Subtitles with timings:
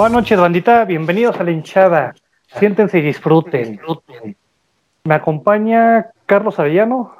[0.00, 0.84] Buenas noches, bandita.
[0.86, 2.14] Bienvenidos a la hinchada.
[2.58, 3.78] Siéntense y disfruten.
[5.04, 7.16] Me acompaña Carlos Avellano.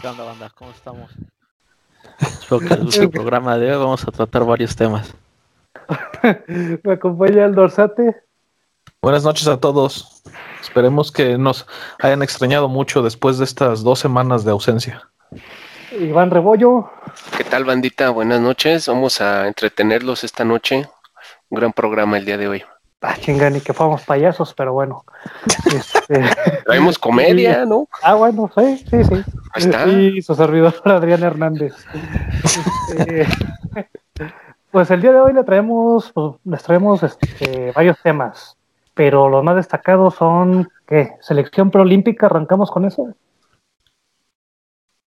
[0.00, 0.50] ¿Qué onda, banda?
[0.54, 1.14] ¿Cómo estamos?
[2.48, 2.56] Que
[3.02, 3.78] el programa de hoy.
[3.78, 5.14] Vamos a tratar varios temas.
[6.82, 8.16] Me acompaña el Dorsate.
[9.02, 10.22] Buenas noches a todos.
[10.62, 11.66] Esperemos que nos
[12.00, 15.08] hayan extrañado mucho después de estas dos semanas de ausencia.
[15.92, 16.90] Iván Rebollo.
[17.36, 18.10] ¿Qué tal, bandita?
[18.10, 18.88] Buenas noches.
[18.88, 20.88] Vamos a entretenerlos esta noche.
[21.50, 22.64] Un gran programa el día de hoy.
[23.00, 25.04] Ah, chinga, ni que fuéramos payasos, pero bueno.
[25.66, 26.20] Este,
[26.66, 27.88] Traemos comedia, ¿no?
[28.02, 29.14] Ah, bueno, sí, sí, sí.
[29.54, 29.86] Ahí está.
[29.86, 31.74] Y su servidor Adrián Hernández.
[32.88, 33.26] Este,
[34.72, 38.56] pues el día de hoy le traemos, pues, les traemos este, varios temas,
[38.94, 41.12] pero los más destacados son, ¿qué?
[41.20, 43.14] Selección preolímpica, arrancamos con eso.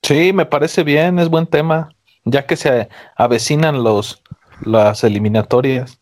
[0.02, 1.90] Sí, me parece bien, es buen tema,
[2.24, 4.22] ya que se avecinan los
[4.62, 5.99] las eliminatorias.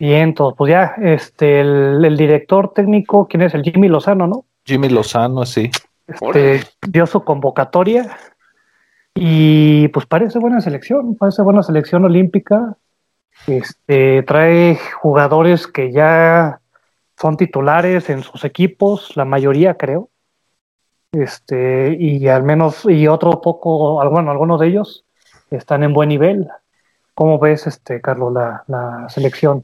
[0.00, 3.52] Bien, entonces, pues ya, este, el, el director técnico, ¿quién es?
[3.52, 4.46] El Jimmy Lozano, ¿no?
[4.64, 5.70] Jimmy Lozano, sí.
[6.06, 8.16] Este, dio su convocatoria
[9.14, 12.78] y pues parece buena selección, parece buena selección olímpica.
[13.46, 16.60] Este, trae jugadores que ya
[17.18, 20.08] son titulares en sus equipos, la mayoría creo.
[21.12, 25.04] Este, y al menos, y otro poco, bueno, algunos de ellos
[25.50, 26.48] están en buen nivel.
[27.12, 29.62] ¿Cómo ves, este, Carlos, la, la selección?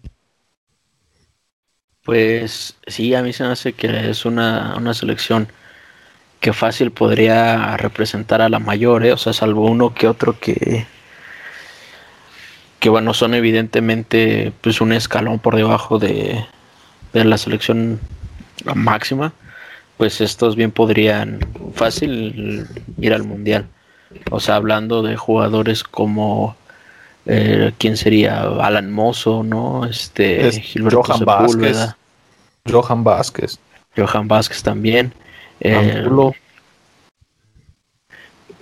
[2.07, 5.49] Pues sí, a mí se me hace que es una, una selección
[6.39, 9.13] que fácil podría representar a la mayor, ¿eh?
[9.13, 10.87] o sea, salvo uno que otro que,
[12.79, 16.47] que bueno, son evidentemente pues un escalón por debajo de,
[17.13, 17.99] de la selección
[18.77, 19.33] máxima,
[19.97, 21.41] pues estos bien podrían
[21.75, 22.69] fácil
[23.01, 23.67] ir al mundial.
[24.31, 26.57] O sea, hablando de jugadores como
[27.27, 29.85] eh, quién sería Alan Mozo, ¿no?
[29.85, 31.89] Este Es Gilberto Johan Vázquez.
[32.71, 33.59] Johan Vázquez.
[33.97, 35.13] Johan Vázquez también.
[35.61, 36.05] eh,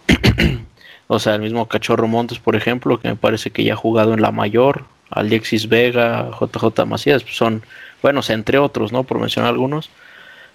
[1.07, 4.15] o sea, el mismo Cachorro Montes, por ejemplo, que me parece que ya ha jugado
[4.15, 7.63] en la mayor, Alexis Vega, JJ Macías, pues son,
[8.03, 9.05] bueno, entre otros, ¿no?
[9.05, 9.91] Por mencionar algunos,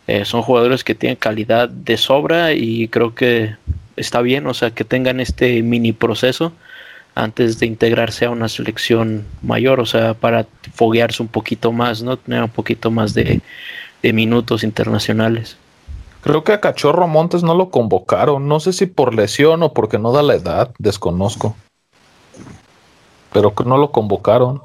[0.07, 3.55] eh, son jugadores que tienen calidad de sobra y creo que
[3.95, 6.53] está bien, o sea, que tengan este mini proceso
[7.23, 12.17] antes de integrarse a una selección mayor, o sea, para foguearse un poquito más, ¿no?
[12.17, 13.41] Tener un poquito más de,
[14.01, 15.57] de minutos internacionales.
[16.21, 18.47] Creo que a Cachorro Montes no lo convocaron.
[18.47, 21.55] No sé si por lesión o porque no da la edad, desconozco.
[23.31, 24.61] Pero que no lo convocaron.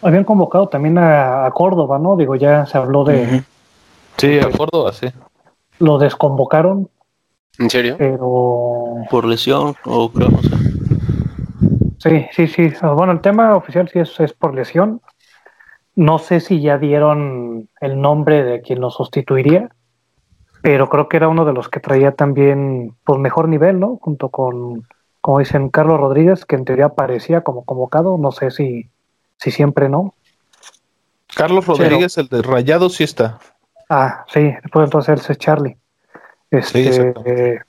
[0.00, 2.16] Habían convocado también a, a Córdoba, ¿no?
[2.16, 3.42] Digo, ya se habló de.
[4.16, 5.06] Sí, a Córdoba, sí.
[5.78, 6.88] lo desconvocaron,
[7.58, 7.96] ¿En serio?
[7.98, 10.50] pero Por lesión o creo, no sé.
[12.02, 12.72] Sí, sí, sí.
[12.80, 15.00] Ah, Bueno, el tema oficial sí es, es por lesión.
[15.94, 19.68] No sé si ya dieron el nombre de quien lo sustituiría,
[20.62, 23.98] pero creo que era uno de los que traía también pues mejor nivel, ¿no?
[24.00, 24.86] Junto con,
[25.20, 28.18] como dicen, Carlos Rodríguez, que en teoría aparecía como convocado.
[28.18, 28.88] No sé si,
[29.36, 30.14] si siempre no.
[31.36, 33.38] Carlos Rodríguez, el de Rayado, sí está.
[33.88, 35.76] Ah, sí, después entonces él es Charlie.
[36.50, 37.62] Este, exactamente.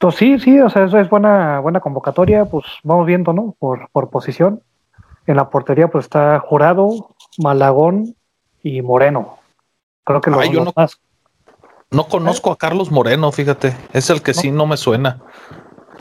[0.00, 3.54] Entonces sí, sí, o sea, eso es buena, buena convocatoria, pues vamos viendo, ¿no?
[3.58, 4.62] Por, por posición.
[5.26, 8.16] En la portería pues está Jurado, Malagón
[8.62, 9.36] y Moreno.
[10.04, 10.98] Creo que los, Ay, yo los no- más.
[11.90, 13.76] No conozco a Carlos Moreno, fíjate.
[13.92, 15.18] Es el que sí no me suena.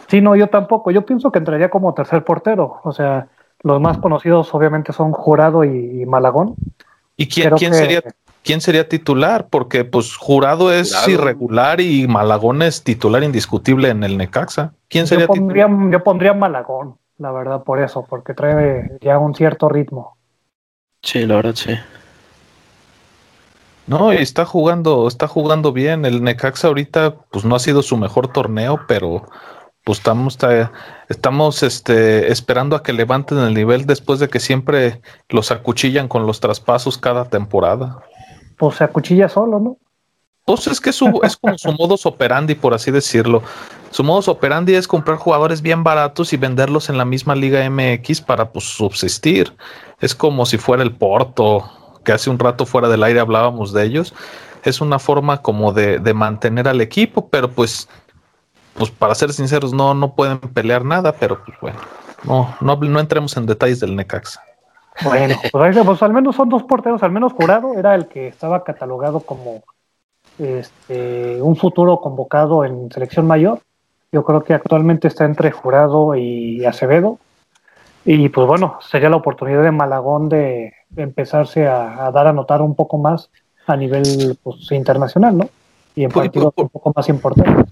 [0.08, 0.92] Sí, no, yo tampoco.
[0.92, 2.80] Yo pienso que entraría como tercer portero.
[2.84, 3.28] O sea,
[3.64, 6.56] los más conocidos obviamente son Jurado y, y Malagón.
[7.18, 8.02] ¿Y quién, Creo quién que- sería
[8.44, 9.48] quién sería titular?
[9.50, 11.12] Porque pues Jurado es Jurado.
[11.12, 14.74] irregular y Malagón es titular indiscutible en el Necaxa.
[14.88, 15.92] ¿Quién Yo sería pondría, titular?
[15.92, 20.18] yo pondría Malagón, la verdad, por eso, porque trae ya un cierto ritmo.
[21.02, 21.72] Sí, la verdad, sí.
[23.88, 26.06] No, y está jugando, está jugando bien.
[26.06, 29.26] El Necaxa ahorita, pues no ha sido su mejor torneo, pero
[29.84, 30.72] pues estamos, ta-
[31.08, 36.28] estamos este, esperando a que levanten el nivel después de que siempre los acuchillan con
[36.28, 37.98] los traspasos cada temporada.
[38.60, 39.78] Pues se acuchilla solo, ¿no?
[40.44, 43.42] Pues es que su, es como su modus operandi, por así decirlo.
[43.92, 48.20] Su modus operandi es comprar jugadores bien baratos y venderlos en la misma Liga MX
[48.22, 49.56] para pues, subsistir.
[50.02, 51.70] Es como si fuera el Porto,
[52.04, 54.14] que hace un rato fuera del aire hablábamos de ellos.
[54.64, 57.88] Es una forma como de, de mantener al equipo, pero pues,
[58.74, 61.80] pues para ser sinceros, no, no pueden pelear nada, pero pues bueno.
[62.24, 64.44] No, no, no entremos en detalles del Necaxa.
[65.04, 68.64] Bueno, pues, pues, al menos son dos porteros, al menos Jurado era el que estaba
[68.64, 69.64] catalogado como
[70.38, 73.60] este, un futuro convocado en selección mayor.
[74.12, 77.20] Yo creo que actualmente está entre Jurado y Acevedo.
[78.06, 82.74] Y pues bueno, sería la oportunidad de Malagón de, empezarse a, dar a notar un
[82.74, 83.30] poco más
[83.68, 85.50] a nivel pues, internacional, ¿no?
[85.96, 87.69] Y en partidos un poco más importantes.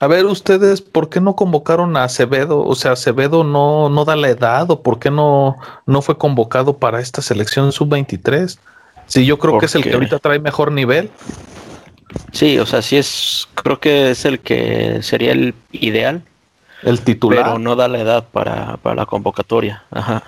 [0.00, 2.64] A ver, ustedes, ¿por qué no convocaron a Acevedo?
[2.64, 5.56] O sea, Acevedo no, no da la edad, o por qué no,
[5.86, 8.58] no fue convocado para esta selección sub-23?
[9.06, 11.10] Sí, yo creo que es el que ahorita trae mejor nivel.
[12.32, 16.22] Sí, o sea, sí es, creo que es el que sería el ideal.
[16.82, 17.44] El titular.
[17.44, 19.84] Pero no da la edad para, la convocatoria.
[19.90, 20.22] Ajá.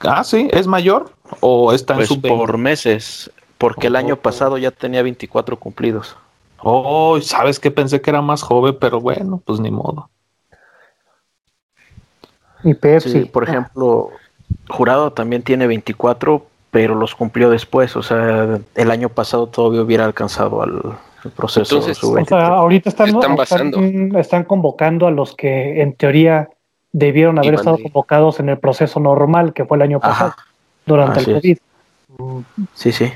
[0.00, 4.70] Ah, sí, ¿es mayor o está en pues por meses, porque el año pasado ya
[4.70, 6.16] tenía 24 cumplidos.
[6.64, 10.08] Oh, sabes que pensé que era más joven, pero bueno, pues ni modo.
[12.64, 13.26] Y Pepsi.
[13.26, 14.08] por ejemplo,
[14.68, 17.94] Jurado también tiene 24, pero los cumplió después.
[17.96, 20.98] O sea, el año pasado todavía hubiera alcanzado al
[21.36, 21.76] proceso.
[21.76, 23.10] Entonces, o sea, ahorita están,
[24.16, 26.48] están, convocando a los que en teoría
[26.92, 30.34] debieron haber estado convocados en el proceso normal que fue el año pasado,
[30.86, 31.58] durante el COVID.
[32.72, 33.12] Sí, sí.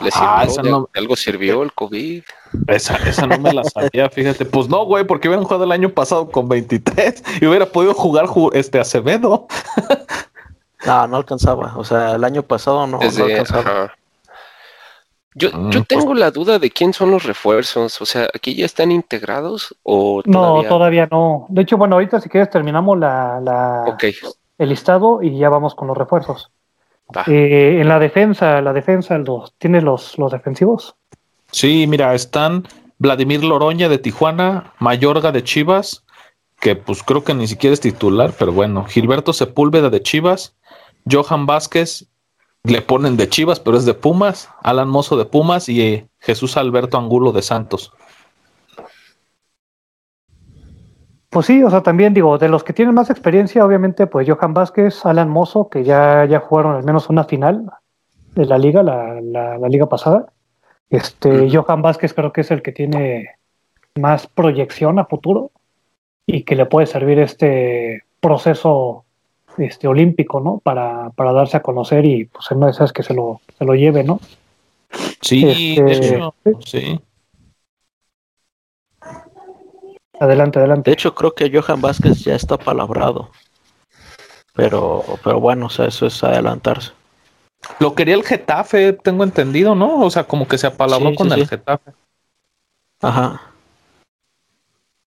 [0.00, 0.88] ¿Le ah, sirvió?
[0.94, 2.22] ¿Algo sirvió el COVID?
[2.68, 4.44] Esa, esa no me la sabía, fíjate.
[4.44, 8.26] Pues no, güey, porque hubieran jugado el año pasado con 23 y hubiera podido jugar
[8.52, 9.46] este Acevedo.
[10.86, 11.74] no, no alcanzaba.
[11.76, 13.92] O sea, el año pasado no, alcanzaba.
[15.34, 18.00] Yo, mm, yo pues tengo la duda de quién son los refuerzos.
[18.00, 20.62] O sea, ¿aquí ya están integrados o todavía?
[20.62, 21.46] No, todavía no.
[21.48, 23.96] De hecho, bueno, ahorita si quieres terminamos la, la
[24.58, 26.51] el listado y ya vamos con los refuerzos.
[27.26, 30.94] Eh, en la defensa, la defensa, los, ¿tienes los, los defensivos?
[31.50, 32.66] Sí, mira, están
[32.98, 36.04] Vladimir Loroña de Tijuana, Mayorga de Chivas,
[36.60, 40.54] que pues creo que ni siquiera es titular, pero bueno, Gilberto Sepúlveda de Chivas,
[41.10, 42.06] Johan Vázquez,
[42.64, 46.56] le ponen de Chivas, pero es de Pumas, Alan Mozo de Pumas y eh, Jesús
[46.56, 47.92] Alberto Angulo de Santos.
[51.32, 54.52] Pues sí, o sea, también digo, de los que tienen más experiencia, obviamente, pues Johan
[54.52, 57.70] Vázquez, Alan Mozo, que ya, ya jugaron al menos una final
[58.34, 60.26] de la liga, la, la, liga pasada.
[60.90, 63.30] Este, Johan Vázquez creo que es el que tiene
[63.94, 65.52] más proyección a futuro
[66.26, 69.06] y que le puede servir este proceso
[69.56, 70.58] este, olímpico, ¿no?
[70.58, 73.64] Para, para darse a conocer y pues en una de esas que se lo, se
[73.64, 74.20] lo lleve, ¿no?
[75.22, 77.00] Sí, de este, hecho, sí.
[80.22, 80.88] Adelante, adelante.
[80.88, 83.30] De hecho, creo que Johan Vázquez ya está palabrado.
[84.54, 86.92] Pero, pero bueno, o sea, eso es adelantarse.
[87.80, 89.98] Lo quería el Getafe, tengo entendido, ¿no?
[89.98, 91.90] O sea, como que se apalabró con el Getafe.
[93.00, 93.50] Ajá.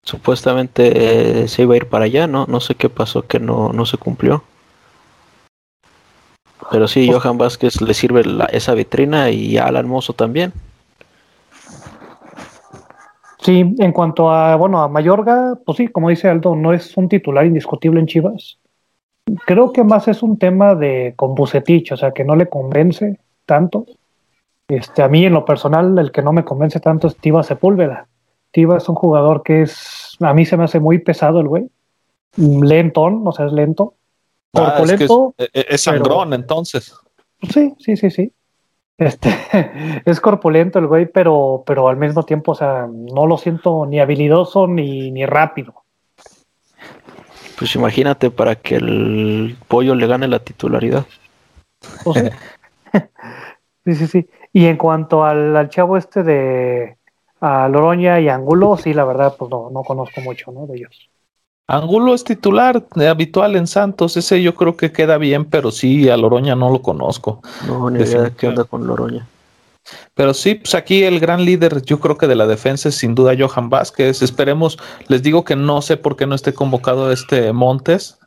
[0.03, 2.45] Supuestamente eh, se iba a ir para allá, ¿no?
[2.49, 4.43] No sé qué pasó que no, no se cumplió.
[6.71, 10.51] Pero sí, Johan Vázquez le sirve esa vitrina y a Alan Mozo también.
[13.45, 17.07] Sí, en cuanto a, bueno, a Mayorga, pues sí, como dice Aldo, no es un
[17.07, 18.57] titular indiscutible en Chivas.
[19.45, 23.19] Creo que más es un tema de con Bucetich, o sea, que no le convence
[23.45, 23.85] tanto.
[24.67, 28.07] Este, a mí en lo personal, el que no me convence tanto es Tiva Sepúlveda.
[28.49, 31.69] Tiva es un jugador que es, a mí se me hace muy pesado el güey.
[32.37, 33.93] Lentón, o sea, es lento.
[34.53, 36.95] Ah, es, es, sangrón, entonces.
[37.53, 38.31] Sí, sí, sí, sí.
[38.97, 39.29] Este,
[40.05, 43.99] es corpulento el güey, pero, pero al mismo tiempo, o sea, no lo siento ni
[43.99, 45.83] habilidoso ni, ni rápido.
[47.57, 51.05] Pues imagínate para que el pollo le gane la titularidad.
[53.85, 53.93] Sí.
[53.93, 56.97] sí, sí, Y en cuanto al, al, chavo este de
[57.39, 60.65] a Loroña y Angulo, sí, la verdad, pues no, no conozco mucho, ¿no?
[60.65, 61.07] De ellos.
[61.67, 66.17] Angulo es titular habitual en Santos, ese yo creo que queda bien, pero sí, a
[66.17, 67.41] Loroña no lo conozco.
[67.65, 69.27] No, ni idea qué onda con Loroña.
[70.13, 73.15] Pero sí, pues aquí el gran líder, yo creo que de la defensa es sin
[73.15, 74.21] duda Johan Vázquez.
[74.21, 78.17] Esperemos, les digo que no sé por qué no esté convocado este Montes,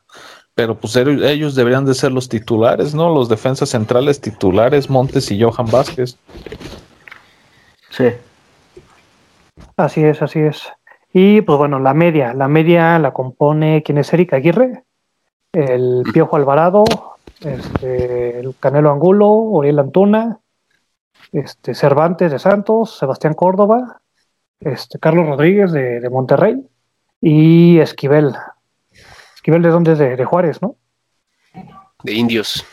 [0.54, 3.12] pero pues ellos deberían de ser los titulares, ¿no?
[3.12, 6.16] Los defensas centrales titulares, Montes y Johan Vázquez.
[7.90, 8.06] Sí.
[9.76, 10.62] Así es, así es.
[11.12, 14.84] Y pues bueno, la media, la media la compone quién es Erika Aguirre,
[15.52, 16.84] el Piojo Alvarado,
[17.40, 20.38] este, el Canelo Angulo, Oriel Antuna,
[21.32, 24.00] este, Cervantes de Santos, Sebastián Córdoba,
[24.60, 26.56] este, Carlos Rodríguez de, Monterrey
[27.20, 28.34] y Esquivel.
[29.34, 30.76] Esquivel de dónde es de, Juárez, ¿no?
[32.02, 32.64] De indios.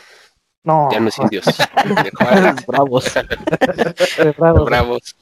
[0.62, 0.90] No.
[0.90, 1.46] Ya no es indios.
[2.04, 2.54] de Juárez.
[2.66, 3.14] Bravos.
[4.36, 4.64] bravos.
[4.66, 5.16] bravos.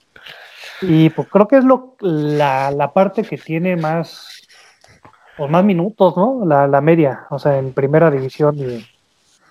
[0.88, 4.42] Y pues creo que es lo, la, la parte que tiene más,
[5.38, 6.44] o más minutos, ¿no?
[6.44, 8.86] La, la media, o sea, en primera división y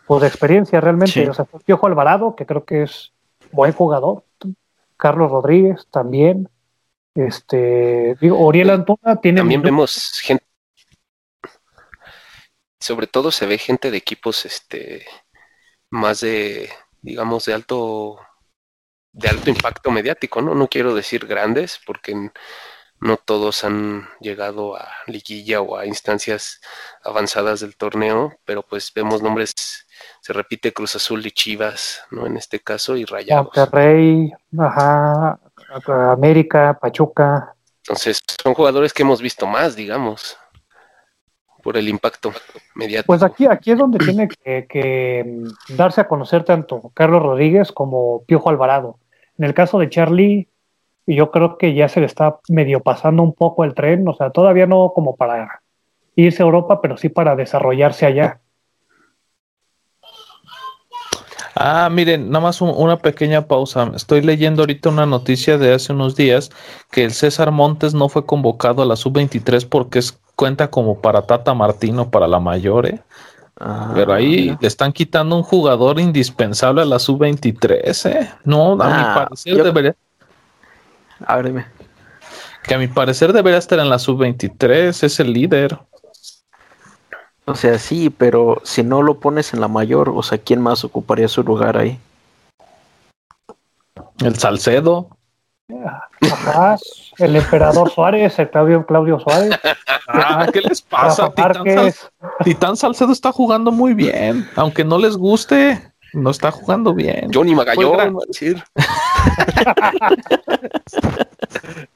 [0.06, 1.30] pues de experiencia realmente.
[1.30, 3.12] O sea, Piojo Alvarado, que creo que es
[3.52, 4.24] buen jugador.
[4.98, 6.50] Carlos Rodríguez también.
[7.16, 9.42] Este, digo, Oriel Antuna tiene.
[9.42, 10.44] También vemos gente.
[12.80, 15.06] Sobre todo se ve gente de equipos este
[15.90, 16.70] más de,
[17.02, 18.20] digamos, de alto
[19.14, 20.56] de alto impacto mediático, ¿no?
[20.56, 22.32] No quiero decir grandes, porque
[23.00, 26.62] no todos han llegado a liguilla o a instancias
[27.04, 29.54] avanzadas del torneo, pero pues vemos nombres,
[30.22, 32.26] se repite Cruz Azul y Chivas, ¿no?
[32.26, 33.46] En este caso, y Rayados.
[33.56, 35.40] Monterrey, ajá,
[36.12, 37.54] América, Pachuca.
[37.84, 40.38] Entonces, son jugadores que hemos visto más, digamos,
[41.62, 42.32] por el impacto
[42.76, 43.08] mediático.
[43.08, 48.24] Pues aquí, aquí es donde tiene que, que darse a conocer tanto Carlos Rodríguez como
[48.26, 48.98] Piojo Alvarado.
[49.38, 50.48] En el caso de Charlie,
[51.06, 54.30] yo creo que ya se le está medio pasando un poco el tren, o sea,
[54.30, 55.62] todavía no como para
[56.16, 58.40] irse a Europa, pero sí para desarrollarse allá.
[61.56, 63.92] Ah, miren, nada más una pequeña pausa.
[63.96, 66.50] Estoy leyendo ahorita una noticia de hace unos días
[66.92, 71.22] que el César Montes no fue convocado a la sub-23 porque es, cuenta como para
[71.28, 73.02] Tata Martino para la mayor, ¿eh?
[73.60, 78.32] Ah, Pero ahí le están quitando un jugador indispensable a la sub-23, ¿eh?
[78.44, 79.96] No, a mi ah, parecer debería.
[81.26, 81.66] A ver, dime.
[82.64, 85.78] Que a mi parecer debería estar en la sub-23, es el líder.
[87.46, 90.84] O sea, sí, pero si no lo pones en la mayor, o sea, ¿quién más
[90.84, 92.00] ocuparía su lugar ahí?
[94.20, 95.10] El Salcedo.
[96.22, 96.78] Ajá,
[97.18, 99.60] el emperador Suárez, el Claudio, Claudio Suárez.
[100.08, 101.32] Ah, ¿qué les pasa?
[102.44, 107.30] Titán, Salcedo está jugando muy bien, aunque no les guste, no está jugando bien.
[107.34, 108.64] Johnny Magallón, a decir.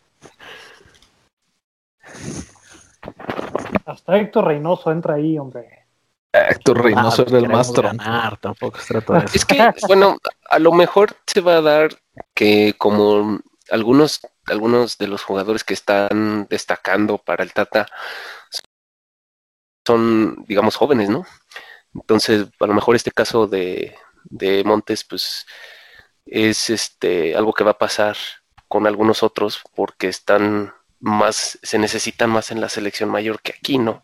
[3.85, 5.85] Hasta Héctor Reynoso entra ahí, hombre.
[6.33, 7.71] Héctor Reynoso es el más
[8.41, 8.77] tampoco
[9.33, 10.17] Es que, bueno,
[10.49, 11.89] a lo mejor se va a dar
[12.33, 13.39] que como
[13.71, 17.87] algunos, algunos de los jugadores que están destacando para el Tata
[19.85, 21.25] son, digamos, jóvenes, ¿no?
[21.93, 25.45] Entonces, a lo mejor este caso de, de Montes, pues
[26.25, 28.17] es este algo que va a pasar
[28.67, 33.77] con algunos otros porque están más, se necesitan más en la selección mayor que aquí,
[33.77, 34.01] ¿no?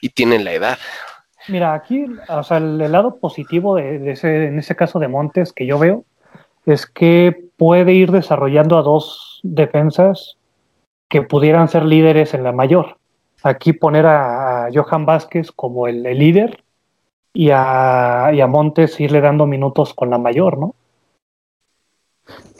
[0.00, 0.78] Y tienen la edad.
[1.48, 5.66] Mira, aquí, o sea, el, lado positivo de, ese, en ese caso de Montes que
[5.66, 6.04] yo veo
[6.66, 10.36] es que puede ir desarrollando a dos defensas
[11.08, 12.98] que pudieran ser líderes en la mayor.
[13.42, 16.64] Aquí poner a, Johan Vázquez como el, líder
[17.32, 20.74] y a, y a Montes irle dando minutos con la mayor, ¿no?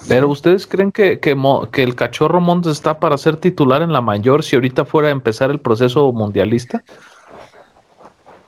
[0.09, 4.43] Pero ustedes creen que, que, el cachorro Montes está para ser titular en la mayor
[4.43, 6.85] si ahorita fuera a empezar el proceso mundialista?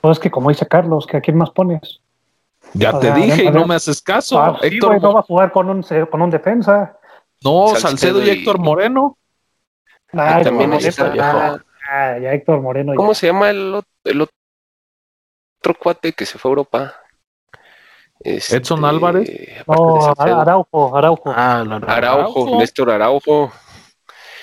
[0.01, 2.01] Pues que como dice Carlos, que a quién más pones.
[2.77, 4.39] Ya te dije y no me haces caso.
[4.39, 6.97] Ah, Héctor no va a jugar con un, con un defensa.
[7.43, 9.17] No, Salcedo, y Héctor Moreno.
[10.13, 11.59] Ah, también ah,
[12.21, 12.93] ya Héctor Moreno.
[12.95, 16.95] ¿Cómo se llama el, el otro cuate que se fue a Europa?
[18.19, 19.29] Este, Edson Álvarez.
[19.67, 21.31] No, Araujo, Araujo.
[21.35, 23.51] Ah, Araujo, Néstor Araujo.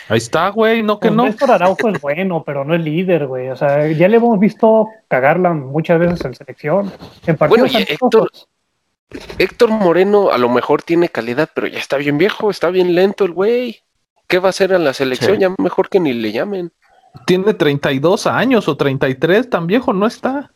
[0.09, 1.25] Ahí está, güey, no que pues no.
[1.25, 3.49] Néstor Araujo es bueno, pero no es líder, güey.
[3.49, 6.93] O sea, ya le hemos visto cagarla muchas veces en selección.
[7.27, 8.31] En bueno, Héctor,
[9.39, 13.25] Héctor Moreno a lo mejor tiene calidad, pero ya está bien viejo, está bien lento
[13.25, 13.83] el güey.
[14.27, 15.39] ¿Qué va a hacer en la selección?
[15.39, 16.73] Ya mejor que ni le llamen.
[17.27, 20.51] Tiene 32 años o 33, tan viejo no está.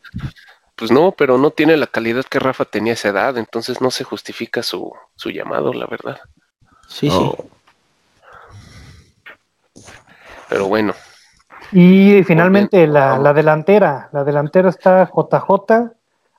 [0.75, 3.91] Pues no, pero no tiene la calidad que Rafa tenía a esa edad, entonces no
[3.91, 6.19] se justifica su, su llamado, la verdad.
[6.87, 7.31] Sí, sí.
[10.49, 10.93] Pero bueno.
[11.71, 14.09] Y finalmente la, la, delantera.
[14.11, 15.91] La delantera está JJ,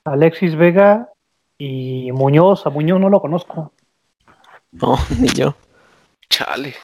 [0.03, 1.09] Alexis Vega
[1.57, 2.65] y Muñoz.
[2.65, 3.71] A Muñoz no lo conozco.
[4.71, 5.55] No, ni yo.
[6.29, 6.75] Chale.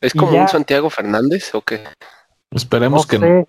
[0.00, 1.84] ¿Es como un Santiago Fernández o qué?
[2.50, 3.46] Esperemos que no.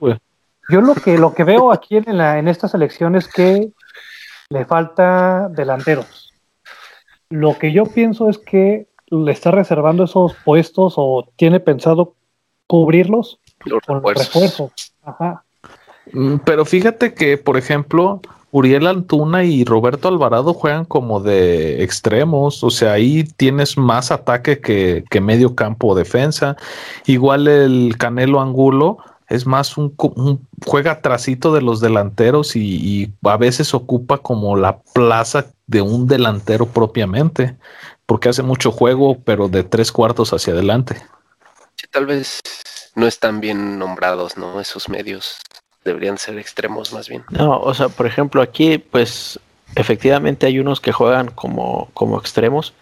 [0.70, 3.72] Yo lo que, lo que veo aquí en, la, en esta selección es que
[4.50, 6.32] le falta delanteros.
[7.30, 12.16] Lo que yo pienso es que le está reservando esos puestos o tiene pensado
[12.74, 13.38] cubrirlos
[13.86, 14.72] con refuerzos.
[16.12, 22.64] Mm, pero fíjate que, por ejemplo, Uriel Antuna y Roberto Alvarado juegan como de extremos,
[22.64, 26.58] o sea, ahí tienes más ataque que, que medio campo o defensa.
[27.06, 28.98] Igual el Canelo Angulo
[29.30, 29.96] es más un,
[30.66, 36.66] juega trasito de los delanteros y, a veces ocupa como la plaza de un delantero
[36.66, 37.56] propiamente,
[38.08, 41.04] porque hace mucho juego, pero de tres cuartos hacia adelante.
[41.76, 42.40] Sí, tal vez
[42.96, 44.60] no están bien nombrados, ¿no?
[44.60, 45.38] Esos medios
[45.84, 47.24] deberían ser extremos más bien.
[47.30, 49.40] No, o sea, por ejemplo, aquí, pues,
[49.76, 52.74] efectivamente hay unos que juegan como, como extremos,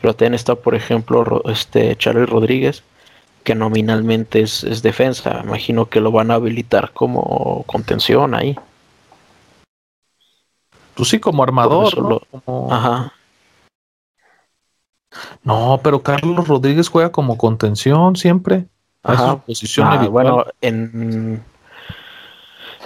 [0.00, 2.82] pero también está, por ejemplo, este Charlie Rodríguez,
[3.44, 5.40] que nominalmente es, es defensa.
[5.44, 8.56] Imagino que lo van a habilitar como contención ahí.
[10.94, 11.84] Tú sí, como armador.
[11.84, 12.08] Por eso ¿no?
[12.10, 13.12] lo- Como- Ajá.
[15.44, 18.66] No, pero Carlos Rodríguez juega como contención siempre.
[19.02, 19.30] A Ajá.
[19.32, 21.42] su posición Ah, bueno, en,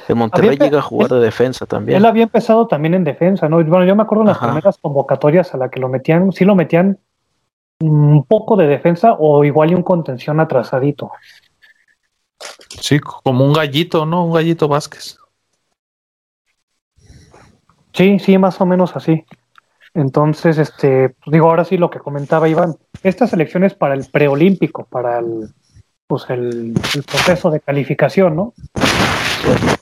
[0.09, 1.99] en Monterrey Había- llega a jugar de defensa también.
[1.99, 3.57] Él había empezado también en defensa, ¿no?
[3.65, 4.47] Bueno, yo me acuerdo en las Ajá.
[4.47, 6.99] primeras convocatorias a la que lo metían, sí lo metían
[7.81, 11.11] un poco de defensa o igual y un contención atrasadito.
[12.81, 14.25] Sí, como un gallito, ¿no?
[14.25, 15.19] Un gallito Vázquez.
[17.93, 19.25] Sí, sí, más o menos así.
[19.97, 24.05] Entonces, este, pues digo, ahora sí lo que comentaba Iván, esta selección es para el
[24.13, 25.49] preolímpico, para el,
[26.07, 28.53] pues el, el proceso de calificación, ¿no?
[28.75, 29.77] Eh,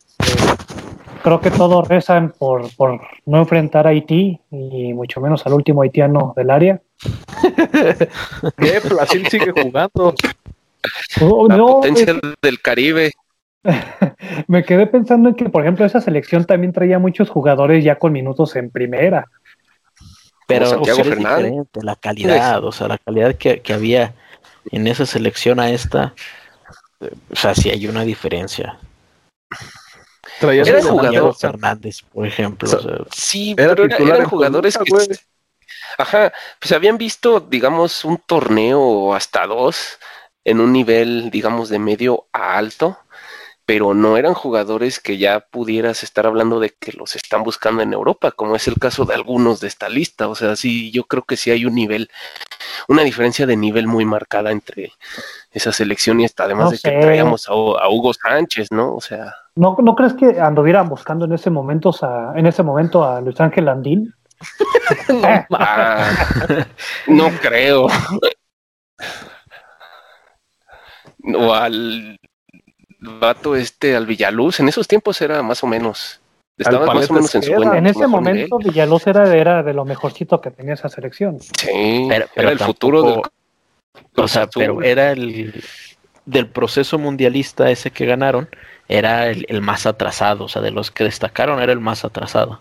[1.24, 5.82] creo que todos rezan por, por no enfrentar a Haití y mucho menos al último
[5.82, 6.80] haitiano del área.
[8.56, 8.80] ¿Qué?
[8.88, 10.14] Brasil sigue jugando.
[11.20, 13.10] Oh, La no, potencia es- del Caribe.
[14.46, 18.12] me quedé pensando en que, por ejemplo, esa selección también traía muchos jugadores ya con
[18.12, 19.26] minutos en primera.
[20.46, 21.36] Pero Santiago es Fernández.
[21.44, 24.14] diferente la calidad, o sea, la calidad que, que había
[24.70, 26.14] en esa selección a esta,
[27.30, 28.78] o sea, sí hay una diferencia.
[30.40, 31.34] Traía Era jugador.
[31.36, 32.68] Fernández, por ejemplo.
[32.68, 34.90] So- o sea, Sí, Era pero era- eran jugadores que...
[34.90, 35.08] güey.
[35.96, 39.98] Ajá, pues habían visto, digamos, un torneo o hasta dos
[40.44, 42.98] en un nivel, digamos, de medio a alto,
[43.66, 47.92] pero no eran jugadores que ya pudieras estar hablando de que los están buscando en
[47.92, 50.28] Europa, como es el caso de algunos de esta lista.
[50.28, 52.10] O sea, sí, yo creo que sí hay un nivel,
[52.88, 54.92] una diferencia de nivel muy marcada entre
[55.50, 56.90] esa selección y esta, además No de sé.
[56.90, 58.94] que traíamos a, a Hugo Sánchez, ¿no?
[58.94, 61.94] O sea, ¿No, ¿No crees que anduvieran buscando en ese momento
[62.34, 64.12] en ese momento a Luis Ángel Landín?
[65.52, 66.10] ah,
[67.06, 67.86] no creo.
[71.36, 72.18] O al
[73.04, 76.20] vato este, al Villaluz, en esos tiempos era más o menos,
[76.58, 78.72] estaba más o menos en su en ese momento nivel.
[78.72, 81.40] Villaluz era, era de lo mejorcito que tenía esa selección.
[81.40, 83.22] Sí, Pero- pero era el futuro del
[84.16, 85.62] o sea, pero era el
[86.26, 88.48] del proceso mundialista ese que ganaron,
[88.88, 92.60] era el, el más atrasado, o sea, de los que destacaron era el más atrasado.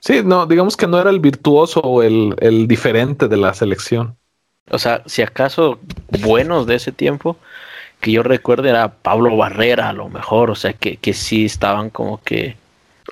[0.00, 4.16] Sí, no, digamos que no era el virtuoso o el, el diferente de la selección.
[4.70, 5.78] O sea, si acaso
[6.20, 7.36] buenos de ese tiempo,
[8.00, 11.90] que yo recuerde era Pablo Barrera a lo mejor, o sea, que, que sí estaban
[11.90, 12.56] como que,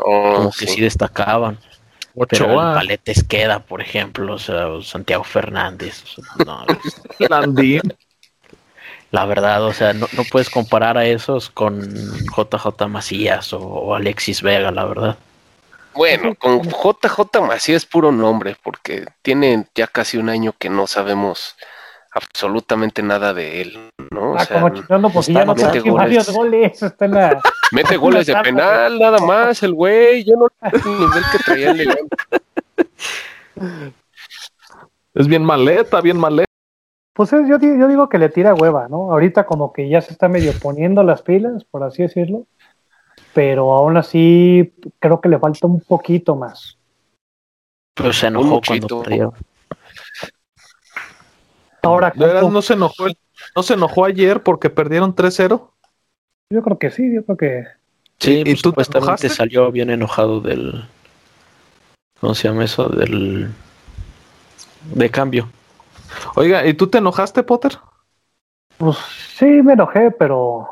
[0.00, 0.80] Oh, como que sí.
[0.80, 1.58] destacaban.
[2.28, 6.02] Pero el Ochoa, Paletes queda, por ejemplo, o sea, Santiago Fernández.
[6.04, 6.64] o sea, no,
[7.28, 7.82] Landín.
[9.10, 11.80] la verdad, o sea, no, no puedes comparar a esos con
[12.26, 15.18] JJ Macías o, o Alexis Vega, la verdad.
[15.94, 20.86] Bueno, con JJ Macías es puro nombre, porque tiene ya casi un año que no
[20.86, 21.56] sabemos
[22.10, 24.32] absolutamente nada de él, ¿no?
[24.32, 26.60] O ah, sea, como chingando, ya no trae mete varios goles.
[26.70, 26.82] goles.
[26.82, 27.40] Está en la,
[27.72, 31.76] mete goles de penal, nada más, el güey, yo no el nivel que traía el
[31.78, 32.08] León.
[35.14, 36.48] Es bien maleta, bien maleta.
[37.12, 39.10] Pues es- yo, yo digo que le tira hueva, ¿no?
[39.12, 42.46] Ahorita como que ya se está medio poniendo las pilas, por así decirlo.
[43.34, 46.78] Pero aún así creo que le falta un poquito más.
[47.94, 49.34] Pero se Un enojó cuando perdió.
[51.82, 53.18] Ahora, ¿De no se enojó, el-
[53.54, 55.72] no se enojó ayer porque perdieron 3-0?
[56.50, 57.64] yo creo que sí, yo creo que
[58.20, 59.28] Sí, ¿Y pues, tú te supuestamente enojaste?
[59.28, 60.84] salió bien enojado del.
[62.20, 62.88] ¿Cómo se llama eso?
[62.88, 63.48] Del.
[64.94, 65.48] De cambio.
[66.36, 67.78] Oiga, ¿y tú te enojaste, Potter?
[68.76, 68.96] Pues
[69.36, 70.68] sí, me enojé, pero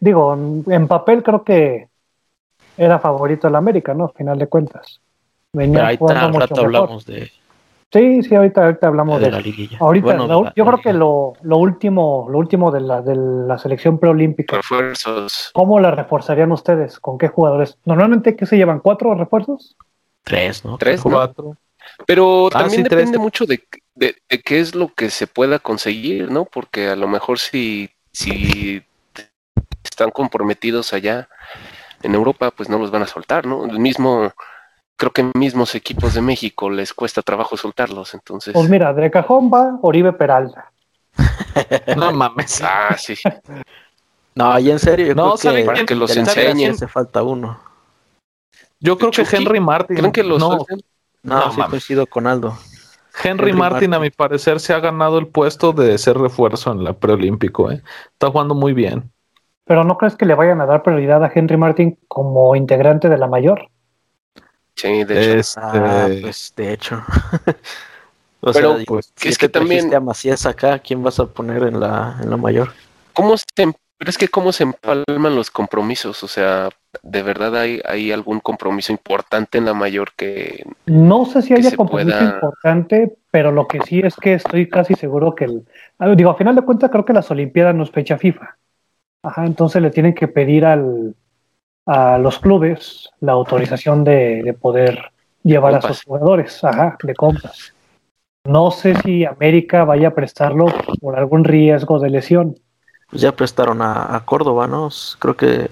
[0.00, 1.88] digo, en papel creo que
[2.76, 4.06] era favorito el América, ¿no?
[4.06, 5.00] A final de cuentas.
[5.52, 6.64] Venía Pero ahí está, al rato mejor.
[6.66, 7.32] hablamos de,
[7.94, 9.78] Sí, sí, ahorita, ahorita hablamos de de, la liguilla.
[9.78, 13.14] Ahorita, Bueno, la- yo la creo que lo, lo último, lo último de la, de
[13.14, 15.52] la selección preolímpica, Refuerzos.
[15.54, 16.98] ¿cómo la reforzarían ustedes?
[16.98, 17.78] ¿Con qué jugadores?
[17.84, 18.80] Normalmente, ¿qué se llevan?
[18.80, 19.76] ¿Cuatro refuerzos?
[20.24, 20.76] Tres, ¿no?
[20.76, 21.12] Tres, ¿no?
[21.12, 21.56] Cuatro.
[22.04, 22.98] Pero Ah, también sí, tres.
[22.98, 23.62] depende mucho de,
[23.94, 26.46] de, de qué es lo que se pueda conseguir, ¿no?
[26.46, 28.82] Porque a lo mejor si, si
[29.84, 31.28] están comprometidos allá
[32.02, 33.66] en Europa, pues no los van a soltar, ¿no?
[33.66, 34.32] El mismo,
[34.96, 38.52] creo que mismos equipos de México les cuesta trabajo soltarlos, entonces.
[38.54, 40.70] Pues mira, de cajón va Oribe Peralta.
[41.96, 42.60] No mames.
[42.62, 43.14] Ah, sí.
[44.34, 46.72] No, y en serio, yo No, creo ¿saben que, Para que los enseñen.
[46.72, 47.60] hace falta uno.
[48.80, 49.96] Yo creo que Henry Martin.
[49.96, 50.58] ¿Creen que los no?
[50.58, 50.64] No,
[51.22, 51.70] No, sí mames.
[51.70, 52.56] coincido con Aldo.
[53.22, 54.00] Henry, Henry Martin, a Martin.
[54.02, 57.70] mi parecer, se ha ganado el puesto de ser refuerzo en la preolímpico.
[57.70, 57.80] ¿eh?
[58.12, 59.10] Está jugando muy bien.
[59.64, 63.16] pero ¿no crees que le vayan a dar prioridad a Henry Martin como integrante de
[63.18, 63.68] la mayor?
[64.76, 65.38] Sí, de hecho.
[65.38, 67.02] Este, Ah, pues de hecho.
[68.40, 71.26] o Pero, sea, pues, si es te que también- a Macías acá, ¿quién vas a
[71.26, 72.70] poner en la, en la mayor?
[73.12, 76.22] ¿Cómo se, em- pero es que cómo se empalman los compromisos?
[76.24, 76.68] O sea,
[77.02, 81.74] ¿de verdad hay, hay algún compromiso importante en la mayor que No sé si haya
[81.76, 85.64] compromiso pueda- importante, pero lo que sí es que estoy casi seguro que el.
[85.98, 88.56] a ver, Digo, a final de cuentas, creo que las Olimpiadas no es fecha FIFA.
[89.22, 91.14] Ajá, entonces le tienen que pedir al,
[91.86, 97.74] a los clubes la autorización de, de poder llevar a sus jugadores, ajá, de compras.
[98.46, 100.66] No sé si América vaya a prestarlo
[101.00, 102.58] por algún riesgo de lesión.
[103.10, 104.88] Pues ya prestaron a, a Córdoba, ¿no?
[105.18, 105.70] Creo que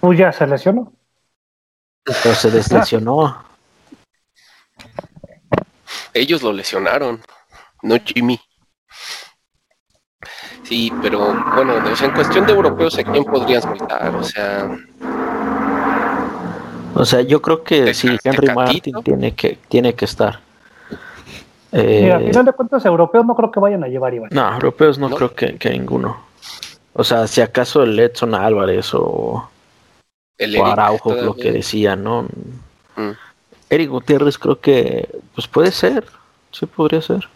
[0.00, 0.92] Pues ya se lesionó.
[2.04, 3.44] pero se deslesionó.
[6.14, 7.20] ellos lo lesionaron,
[7.82, 8.40] no Jimmy?
[10.62, 11.18] Sí, pero
[11.54, 14.14] bueno, o sea, en cuestión de europeos, ¿a quién podrías soltar?
[14.14, 14.68] O sea,
[17.00, 18.54] O sea, yo creo que Teca- sí, Henry Tecatito.
[18.54, 20.40] Martin tiene que, tiene que estar.
[21.72, 24.28] Mira, a Eh, final de cuentas, europeos no creo que vayan a llevar Iván.
[24.32, 25.16] no, europeos no, ¿No?
[25.16, 26.20] creo que, que ninguno.
[26.92, 29.48] O sea, si acaso el Edson Álvarez o,
[30.36, 32.26] el o Araujo, lo que decía, ¿no?
[32.96, 33.12] Mm.
[33.70, 36.04] Eric Gutiérrez creo que, pues puede ser,
[36.50, 37.28] sí podría ser.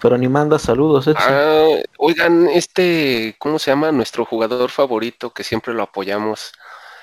[0.00, 1.22] Pero ni manda saludos, Edson.
[1.28, 3.92] Ah, oigan, este, ¿cómo se llama?
[3.92, 6.52] Nuestro jugador favorito que siempre lo apoyamos,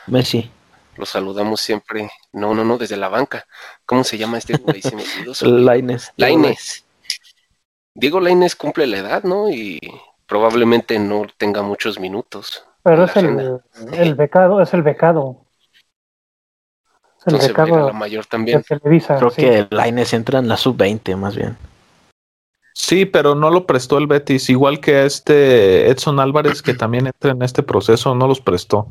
[0.08, 0.50] Messi.
[0.98, 2.10] Lo saludamos siempre.
[2.32, 3.46] No, no, no, desde la banca.
[3.86, 4.82] ¿Cómo se llama este güey?
[4.82, 5.04] Se me
[5.42, 6.14] Laines.
[6.18, 6.86] Lainez.
[7.94, 9.50] Diego Lainez cumple la edad, ¿no?
[9.50, 9.80] Y
[10.26, 12.66] probablemente no tenga muchos minutos.
[12.84, 13.62] Pero es el,
[13.94, 15.42] el becado, es el becado.
[17.20, 18.64] Es el Entonces becado la mayor también.
[18.64, 19.18] Televisa.
[19.18, 19.42] Creo sí.
[19.42, 21.58] que Laines entra en la sub-20 más bien.
[22.78, 27.08] Sí, pero no lo prestó el Betis, igual que a este Edson Álvarez, que también
[27.08, 28.90] entra en este proceso, no los prestó.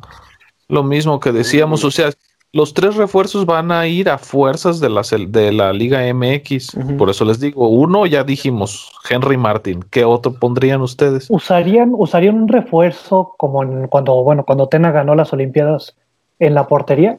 [0.67, 2.09] Lo mismo que decíamos, o sea,
[2.51, 6.75] los tres refuerzos van a ir a fuerzas de la, de la Liga MX.
[6.97, 11.27] Por eso les digo, uno ya dijimos, Henry Martin, ¿qué otro pondrían ustedes?
[11.29, 15.95] usarían, usarían un refuerzo como en- cuando, bueno, cuando Tena ganó las Olimpiadas
[16.39, 17.17] en la portería.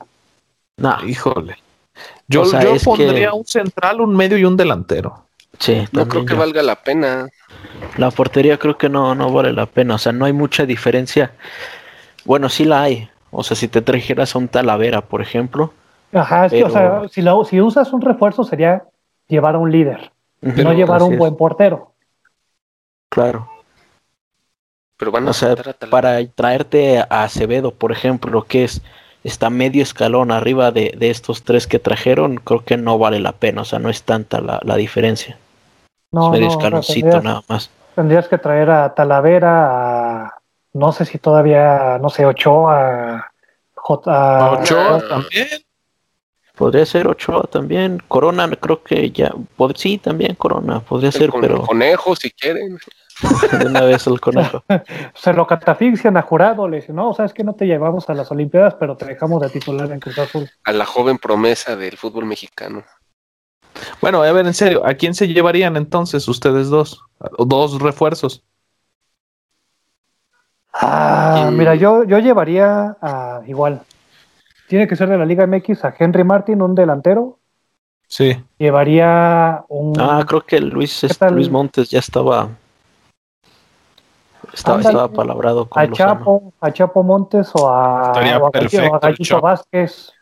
[0.78, 1.56] No, Híjole.
[2.28, 5.24] Yo, O sea, yo pondría que- un central, un medio y un delantero.
[5.58, 6.38] sí, No creo que yo.
[6.40, 7.28] valga la pena.
[7.96, 9.94] La portería creo que no, no vale la pena.
[9.94, 11.32] O sea, no hay mucha diferencia.
[12.24, 13.08] Bueno, sí la hay.
[13.38, 15.74] O sea, si te trajeras a un Talavera, por ejemplo.
[16.10, 18.84] Ajá, es que, o sea, si, usas un refuerzo sería
[19.28, 21.92] llevar a un líder, no llevar a un buen portero.
[23.10, 23.46] Claro.
[24.96, 28.80] Pero van a O sea, a para traerte a Acevedo, por ejemplo, que es
[29.22, 33.32] está medio escalón arriba de, de estos tres que trajeron, creo que no vale la
[33.32, 33.60] pena.
[33.62, 35.36] O sea, no es tanta la, la diferencia.
[36.10, 37.70] No, es medio no, escaloncito tendrías, nada más.
[37.94, 40.38] tendrías que traer a Talavera, a,
[40.76, 43.30] no sé si todavía, no sé, Ochoa,
[43.74, 45.48] J- a- Ochoa también.
[46.54, 48.02] Podría ser Ochoa también.
[48.08, 49.30] Corona, creo que ya.
[49.58, 50.80] pod- sí, también Corona.
[50.80, 52.78] Podría ser, con pero conejos si quieren.
[53.60, 54.62] de una vez el conejo.
[55.14, 58.30] se lo catafixian a jurado, le dicen, no, sabes que no te llevamos a las
[58.30, 60.50] Olimpiadas, pero te dejamos de titular en Cruz Azul.
[60.64, 62.84] A la joven promesa del fútbol mexicano.
[64.00, 67.02] Bueno, a ver, en serio, ¿a quién se llevarían entonces ustedes dos?
[67.38, 68.42] Dos refuerzos.
[70.80, 73.82] Ah, mira, yo, yo llevaría a igual.
[74.68, 77.38] Tiene que ser de la Liga MX a Henry Martin, un delantero.
[78.08, 78.36] Sí.
[78.58, 79.94] Llevaría un.
[80.00, 81.30] Ah, creo que Luis, ¿Qué este?
[81.30, 82.48] Luis Montes ya estaba.
[84.52, 84.94] Estaba, Ándale.
[84.94, 86.14] estaba palabrado con a Lozano.
[86.14, 89.40] Chapo, a Chapo Montes o a, Estaría o a perfecto a Gallito.
[89.40, 90.12] Vázquez.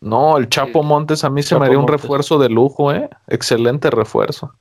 [0.00, 0.82] No, el Chapo.
[0.82, 2.00] Montes a mí se Chapo me haría un Montes.
[2.02, 3.10] refuerzo de lujo, ¿eh?
[3.28, 4.54] Excelente refuerzo.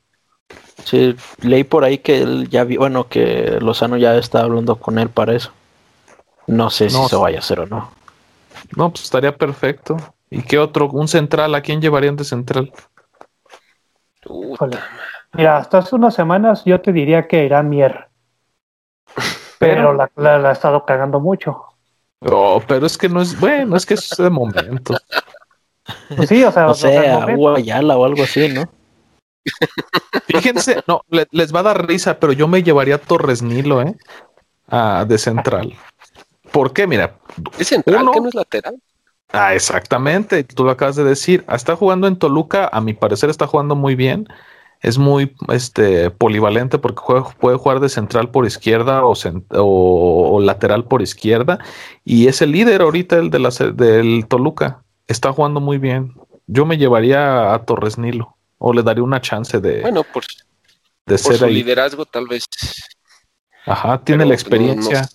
[0.83, 4.97] Sí, leí por ahí que él ya vi, bueno, que Lozano ya está hablando con
[4.99, 5.51] él para eso.
[6.47, 7.91] No sé si No se vaya a hacer o no.
[8.75, 9.97] No, pues estaría perfecto.
[10.29, 10.87] ¿Y qué otro?
[10.89, 12.71] Un central, ¿a quién llevarían de central?
[14.25, 14.77] Híjole.
[15.33, 18.07] Mira, hasta hace unas semanas yo te diría que Irán Mier.
[19.59, 21.63] Pero la, la- la ha estado cagando mucho.
[22.21, 24.95] Oh, pero es que no es, bueno, es que es de momento.
[26.15, 28.23] Pues sí, o sea, No o sea, sé, al a momento- Hugo Ayala o algo
[28.23, 28.63] así, ¿no?
[30.27, 33.81] Fíjense, no, le- les va a dar risa, pero yo me llevaría a Torres Nilo,
[33.81, 33.95] ¿eh?
[34.67, 35.73] Ah, de central.
[36.51, 36.87] ¿Por qué?
[36.87, 37.17] Mira,
[37.57, 38.11] ¿Es central Uno.
[38.11, 38.81] que no es lateral?
[39.33, 41.45] Ah, exactamente, tú lo acabas de decir.
[41.51, 44.27] Está jugando en Toluca, a mi parecer está jugando muy bien.
[44.81, 50.41] Es muy este, polivalente porque juega- puede jugar de central por izquierda o, o- o
[50.41, 51.59] lateral por izquierda.
[52.03, 54.83] Y es el líder ahorita el de la, del Toluca.
[55.07, 56.13] Está jugando muy bien.
[56.47, 60.35] Yo me llevaría a Torres Nilo o le daría una chance de, Bueno, por, de
[61.05, 61.55] por ser su ahí.
[61.55, 62.45] liderazgo tal vez
[63.65, 65.09] Ajá, tiene pero la no- experiencia.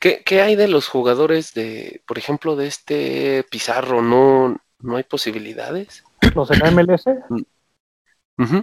[0.00, 4.00] ¿Qué, qué hay de los jugadores de, por ejemplo, de este Pizarro?
[4.00, 6.02] ¿No, no hay posibilidades?
[6.34, 7.04] Los de la MLS.
[8.38, 8.62] Ujú.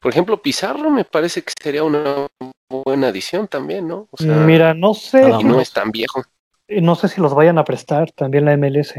[0.00, 2.26] Por ejemplo, Pizarro me parece que sería una
[2.70, 4.08] buena adición también, ¿no?
[4.10, 6.22] O sea, Mira, no sé, y no es tan viejo.
[6.68, 8.94] no sé si los vayan a prestar también la MLS.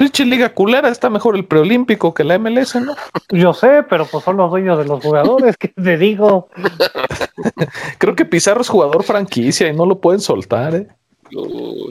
[0.00, 2.96] Pinche liga culera, está mejor el preolímpico que la MLS, ¿no?
[3.28, 6.48] Yo sé, pero pues son los dueños de los jugadores, que te digo.
[7.98, 10.88] Creo que Pizarro es jugador franquicia y no lo pueden soltar, ¿eh?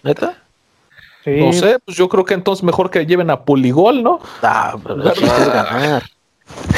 [0.01, 0.41] ¿Neta?
[1.23, 4.19] Sí, No sé, pues yo creo que entonces mejor que lleven a Puligol, ¿no?
[4.41, 6.01] Ah, pero ganar.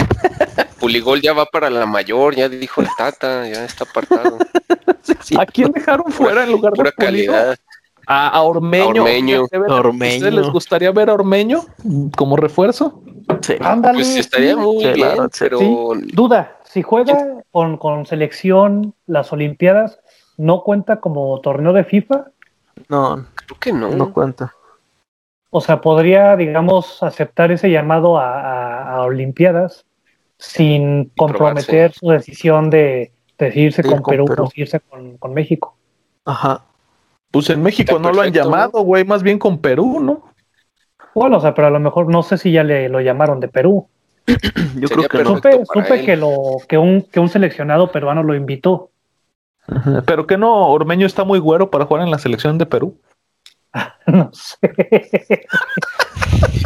[0.82, 4.38] Puligol ya va para la mayor, ya dijo el Tata, ya está apartado.
[5.39, 7.06] ¿A quién dejaron fuera en lugar de Pura Puligol?
[7.08, 7.58] calidad.
[8.08, 9.02] A, a Ormeño.
[9.02, 9.46] A Ormeño.
[9.70, 10.16] ¿A Ormeño.
[10.16, 11.62] ustedes les gustaría ver a Ormeño
[12.18, 13.02] como refuerzo?
[13.42, 13.56] Sí.
[13.62, 14.00] ándale.
[14.00, 15.40] Pues estaría muy Sí, bien, claro, sí.
[15.40, 15.60] pero
[16.14, 20.00] Duda, si juega con, con selección las Olimpiadas,
[20.38, 22.26] ¿no cuenta como torneo de FIFA?
[22.90, 23.90] No, creo que no.
[23.92, 24.54] no cuenta.
[25.50, 29.86] O sea, podría, digamos, aceptar ese llamado a, a- a Olimpiadas
[30.38, 34.44] sin comprometer su decisión de decidirse Sí, con, con Perú Perú.
[34.46, 35.76] o irse con, con México.
[36.26, 36.64] Ajá.
[37.32, 40.32] Pues en México Está no lo han llamado, güey, más bien con Perú, ¿no?
[41.15, 43.48] Bueno, o sea, pero a lo mejor no sé si ya le lo llamaron de
[43.48, 43.88] Perú.
[44.76, 45.36] Yo creo que no.
[45.36, 48.89] Supe, supe que lo que un que un seleccionado peruano lo invitó.
[50.06, 52.98] Pero que no, Ormeño está muy güero para jugar en la selección de Perú.
[54.08, 54.58] No sé.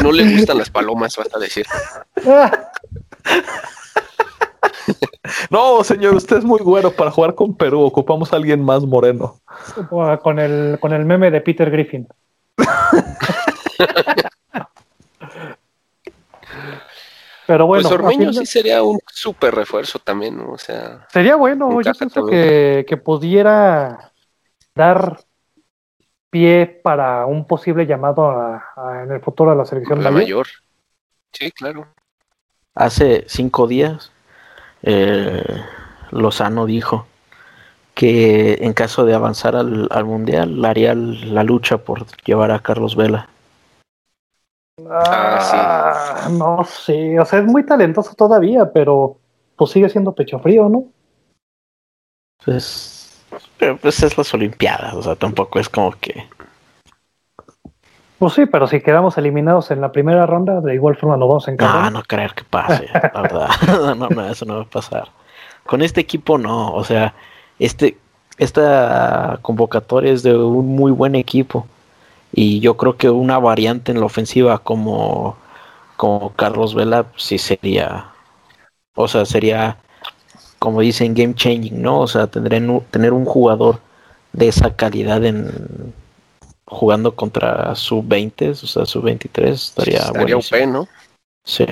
[0.02, 1.66] no le gustan las palomas, vas a decir.
[4.88, 4.94] Ah,
[5.50, 7.82] No, señor, usted es muy güero para jugar con Perú.
[7.82, 9.40] Ocupamos a alguien más moreno.
[10.22, 12.08] con el con el meme de Peter Griffin.
[17.48, 20.52] Pero bueno, pues Ormeño sí sería un súper refuerzo también, ¿no?
[20.54, 21.80] O sea, sería bueno.
[21.82, 24.12] Yo pienso que, que pudiera
[24.74, 25.20] dar
[26.32, 30.48] pie para un posible llamado a- a- en el futuro a la selección la mayor.
[31.34, 31.88] Sí, claro.
[32.74, 34.12] Hace cinco días,
[34.86, 35.44] eh,
[36.12, 37.08] Lozano dijo
[37.94, 42.96] que en caso de avanzar al, al mundial, haría la lucha por llevar a Carlos
[42.96, 43.30] Vela.
[44.90, 49.18] Ah, no sé, o sea, es muy talentoso todavía, pero
[49.56, 50.86] pues sigue siendo pecho frío, ¿no?
[52.44, 53.24] Pues,
[53.58, 56.28] pero pues es las Olimpiadas, o sea, tampoco es como que.
[58.26, 61.48] Pues sí, pero si quedamos eliminados en la primera ronda, de igual forma nos vamos
[61.48, 61.92] a No, encargar.
[61.92, 63.50] no creer que pase, la verdad.
[63.96, 65.08] no, no, eso no va a pasar.
[65.66, 67.14] Con este equipo no, o sea,
[67.60, 67.98] este,
[68.38, 71.66] esta convocatoria es de un muy buen equipo.
[72.34, 75.38] Y yo creo que una variante en la ofensiva como,
[75.98, 78.08] como Carlos Vela, sí sería,
[78.96, 79.78] o sea, sería,
[80.60, 82.02] como dicen, game changing, ¿no?
[82.02, 83.80] O sea, tener, un- tener un jugador
[84.34, 85.94] de esa calidad en
[86.66, 90.58] jugando contra sub-20, o sea, sub-23, estaría, Estaría buenísimo.
[90.60, 90.88] OP, ¿no?
[91.44, 91.66] Sí.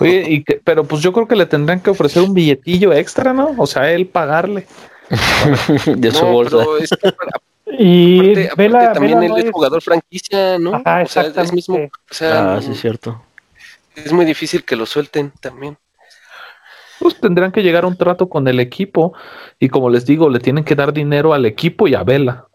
[0.00, 3.32] Oye, y que- pero pues yo creo que le tendrán que ofrecer un billetillo extra,
[3.34, 3.54] ¿no?
[3.58, 4.66] O sea, él pagarle.
[5.96, 6.56] de su No, bolsa.
[6.58, 7.32] pero es que para-
[7.78, 10.74] Y aparte, aparte Vela, también Vela él no es jugador franquicia, ¿no?
[10.74, 13.22] Ajá, o sea, es mismo, o sea, Ah, sí, es cierto.
[13.94, 15.76] es muy difícil que lo suelten también.
[16.98, 19.12] Pues tendrán que llegar a un trato con el equipo
[19.58, 22.46] y como les digo, le tienen que dar dinero al equipo y a Vela.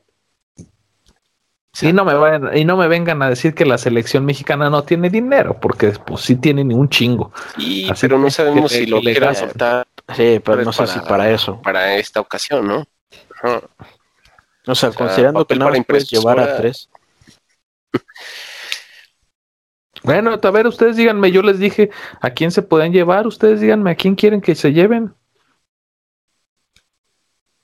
[1.81, 4.83] Y no, me vayan- y no me vengan a decir que la selección mexicana no
[4.83, 7.31] tiene dinero, porque pues sí tienen un chingo.
[7.57, 9.85] Y, Así pero no sabemos que- si lo quieran soltar
[10.15, 11.61] Sí, pero Pues no sé para- si para eso.
[11.61, 12.85] para esta ocasión, ¿no?
[13.43, 13.61] Ajá.
[14.65, 16.89] O sea, sea, considerando que más puedes llevar a tres.
[20.03, 21.89] Bueno, a ver, ustedes díganme, yo les dije
[22.21, 25.13] a quién se pueden llevar, ustedes díganme a quién quieren que se lleven.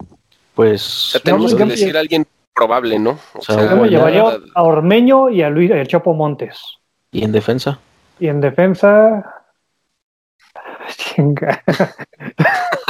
[0.01, 0.17] O
[0.55, 0.81] Pues.
[0.81, 3.17] sea, tenemos que decir a alguien probable, ¿no?
[3.33, 6.59] O sea, Yo me bueno, llevaría la- a Ormeño y a Luis el Chopo Montes.
[7.11, 7.79] Y en defensa.
[8.19, 9.43] Y en defensa.
[10.97, 11.63] Chinga.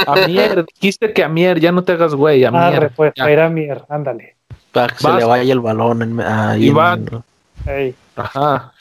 [0.06, 2.92] A Mier, dijiste que a Mier, ya no te hagas güey, a Arre, Mier.
[2.94, 4.36] pues, a ir a Mier, ándale.
[4.72, 6.02] Para que se le vaya el balón.
[6.02, 7.06] En, ahí Iván.
[7.66, 7.94] en- Ey.
[8.16, 8.72] Ajá.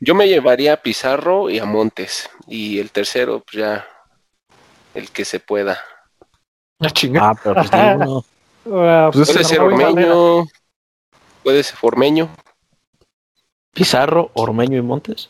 [0.00, 2.30] Yo me llevaría a Pizarro y a Montes.
[2.46, 3.84] Y el tercero, pues ya,
[4.94, 5.78] el que se pueda.
[6.80, 7.30] Ah, chinga.
[7.30, 8.24] Ah, pero pues ninguno.
[8.66, 9.60] Ah, Pues Puede ese ser.
[9.60, 10.46] Ormeño,
[11.42, 12.28] puede ser Ormeño.
[13.72, 15.28] Pizarro, Ormeño y Montes.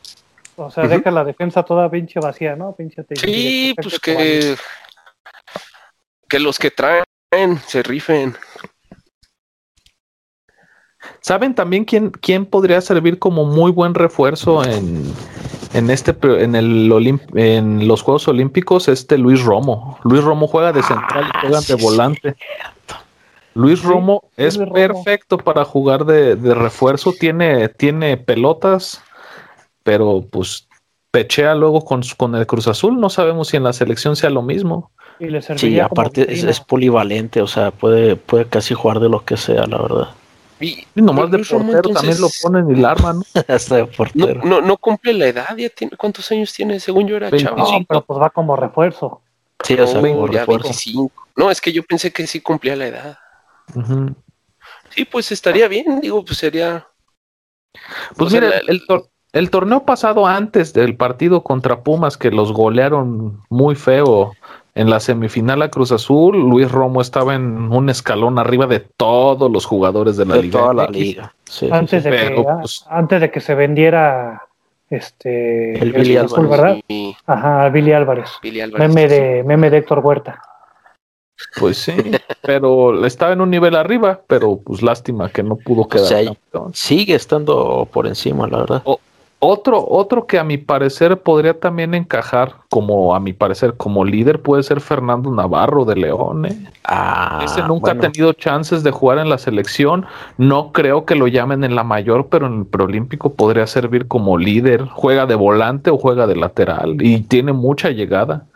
[0.57, 2.75] O sea, deja la defensa toda pinche vacía, ¿no?
[2.77, 3.27] Pinche te- Sí,
[3.75, 4.57] directo, pues que,
[6.29, 7.05] que los que traen
[7.67, 8.37] se rifen.
[11.21, 15.05] ¿Saben también quién, quién podría servir como muy buen refuerzo en,
[15.75, 19.99] en este en el Olimp- en los Juegos Olímpicos este Luis Romo.
[20.05, 22.37] Luis Romo juega de central y Ah, juegan de sí, volante.
[23.55, 24.75] Luis Romo sí, es Luis Romo.
[24.75, 29.03] perfecto para jugar de, de refuerzo, tiene, tiene pelotas,
[29.83, 30.69] pero pues
[31.11, 32.99] pechea luego con, su- con el Cruz Azul.
[32.99, 34.91] No sabemos si en la selección sea lo mismo.
[35.21, 39.37] Y le Sí, aparte es, polivalente, o sea, puede, puede casi jugar de lo que
[39.37, 40.09] sea, la verdad.
[40.59, 43.19] Y, Y nomás de Romo, portero también lo ponen y la arman.
[43.19, 43.25] ¿no?
[43.49, 44.41] Hasta de No, portero.
[44.45, 46.81] no, no cumple la edad, ya tiene, ¿cuántos años tiene?
[46.81, 47.57] Según yo era chavo.
[47.57, 47.79] 25.
[47.81, 49.21] No, pero pues va como refuerzo.
[49.63, 50.69] Sí, o sea, No, como ya refuerzo.
[50.69, 51.13] 25.
[51.37, 53.19] No, es que yo pensé que sí cumplía la edad.
[54.91, 56.87] Sí, pues estaría bien, digo, pues sería.
[58.17, 62.17] Pues O sea, mira, la- el, tor- el torneo pasado antes del partido contra Pumas
[62.17, 64.33] que los golearon muy feo
[64.77, 69.51] en la semifinal a Cruz Azul, Luis Romo estaba en un escalón arriba de todos
[69.51, 70.59] los jugadores de la De liga.
[70.61, 70.97] toda la MX.
[70.99, 71.35] liga.
[71.45, 72.11] Sí, sí, antes, sí.
[72.11, 74.43] de pero, que, pues- antes de que se vendiera
[74.91, 76.61] este El Billy Azul, Álvarez.
[76.61, 76.77] ¿verdad?
[76.89, 78.31] Y Ajá, Billy Álvarez.
[78.43, 78.89] Billy Álvarez.
[78.89, 80.41] Meme de, meme de Héctor Huerta.
[81.59, 81.93] Pues sí,
[82.43, 86.07] pero estaba en un nivel arriba, pero pues lástima que no pudo quedar.
[86.07, 86.75] sea, campeón.
[86.75, 88.83] Sigue estando por encima, la verdad.
[89.47, 94.41] Otro, otro que a mi parecer podría también encajar, como a mi parecer, como líder,
[94.41, 96.47] puede ser Fernando Navarro de León.
[96.47, 96.71] ¿eh?
[96.85, 100.07] Ah, Ese nunca bueno, ha tenido chances de jugar en la selección.
[100.39, 104.39] No creo que lo llamen en la mayor, pero en el preolímpico podría servir como
[104.39, 104.87] líder.
[104.87, 108.47] Juega de volante o juega de lateral y tiene mucha llegada.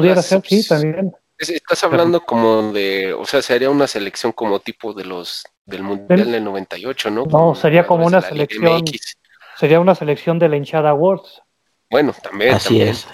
[0.00, 1.12] Pudiera ser, sí, también.
[1.38, 5.82] Es- Estás hablando como de, o sea, sería una selección como tipo de los del
[5.82, 7.24] Mundial Del- del 98, ¿no?
[7.26, 9.16] No, sería como una selección- MX.
[9.58, 11.42] Sería una selección de la hinchada Awards.
[11.90, 12.54] Bueno, también.
[12.54, 12.88] Así también.
[12.88, 13.06] es.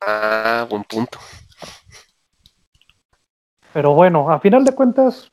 [0.00, 1.18] Ah, buen punto.
[3.72, 5.30] Pero bueno, a final de cuentas,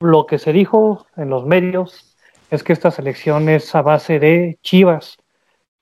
[0.00, 2.16] lo que se dijo en los medios
[2.50, 5.16] es que esta selección es a base de Chivas,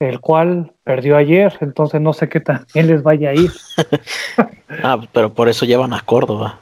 [0.08, 3.50] el cual perdió ayer, entonces no sé qué tan bien les vaya a ir.
[4.82, 6.58] Ah, pero por eso llevan a Córdoba.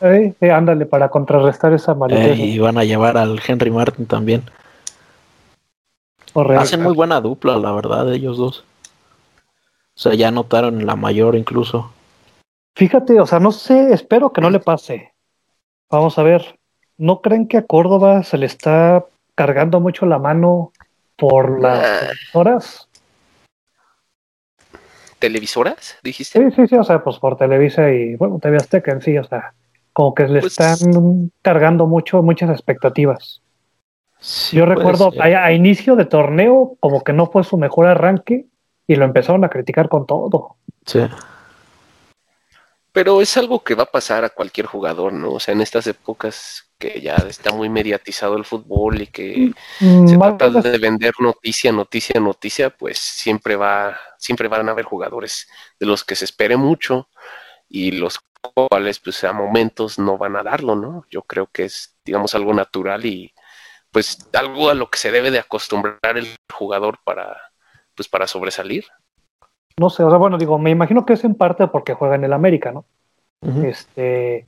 [0.00, 2.38] Eh, eh, ándale, para contrarrestar esa Eh, maldición.
[2.38, 4.44] y van a llevar al Henry Martin también.
[6.32, 6.62] Correcto.
[6.62, 8.64] Hacen muy buena dupla, la verdad, ellos dos.
[9.96, 11.90] O sea, ya anotaron en la mayor incluso.
[12.76, 15.12] Fíjate, o sea, no sé, espero que no le pase.
[15.90, 16.58] Vamos a ver,
[16.96, 20.72] ¿no creen que a Córdoba se le está cargando mucho la mano
[21.18, 22.08] por las Ah.
[22.32, 22.88] horas?
[25.18, 25.98] ¿Televisoras?
[26.02, 26.38] ¿Dijiste?
[26.50, 29.24] Sí, sí, sí, o sea, pues por Televisa y, bueno, TV Azteca en sí, o
[29.24, 29.52] sea,
[29.92, 33.42] como que le Pues- están cargando mucho, muchas expectativas.
[34.20, 38.46] Sí, Yo recuerdo a, a inicio de torneo, como que no fue su mejor arranque
[38.86, 40.56] y lo empezaron a criticar con todo.
[40.86, 41.00] Sí.
[42.98, 45.34] Pero es algo que va a pasar a cualquier jugador, ¿no?
[45.34, 50.08] O sea, en estas épocas que ya está muy mediatizado el fútbol y que Mm,
[50.08, 55.48] se trata de vender noticia, noticia, noticia, pues siempre va, siempre van a haber jugadores
[55.78, 57.08] de los que se espere mucho
[57.68, 61.06] y los cuales, pues a momentos no van a darlo, ¿no?
[61.08, 63.32] Yo creo que es, digamos, algo natural y
[63.92, 67.52] pues algo a lo que se debe de acostumbrar el jugador para,
[67.94, 68.86] pues para sobresalir.
[69.78, 72.24] No sé, o sea, bueno, digo, me imagino que es en parte porque juega en
[72.24, 72.84] el América, ¿no?
[73.64, 74.46] Este,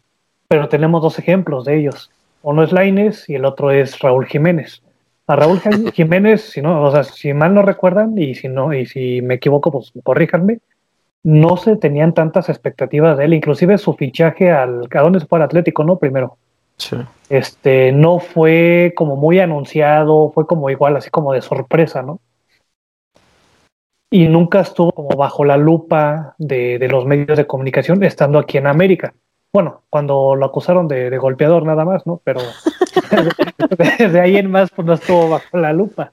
[0.49, 2.11] pero tenemos dos ejemplos de ellos.
[2.43, 4.83] Uno es Laines y el otro es Raúl Jiménez.
[5.27, 8.73] A Raúl Ji- Jiménez, si no, o sea, si mal no recuerdan y si no
[8.75, 10.59] y si me equivoco, pues corríjanme.
[11.23, 15.39] No se tenían tantas expectativas de él, inclusive su fichaje al a dónde se fue
[15.39, 15.99] al Atlético, ¿no?
[15.99, 16.37] Primero.
[16.79, 16.97] Sí.
[17.29, 22.21] Este, no fue como muy anunciado, fue como igual así como de sorpresa, ¿no?
[24.11, 28.59] Y nunca estuvo como bajo la lupa de, de los medios de comunicación estando aquí
[28.59, 29.15] en América.
[29.53, 32.21] Bueno, cuando lo acusaron de, de golpeador nada más, ¿no?
[32.25, 32.41] Pero
[33.99, 36.13] desde ahí en más pues no estuvo bajo la lupa.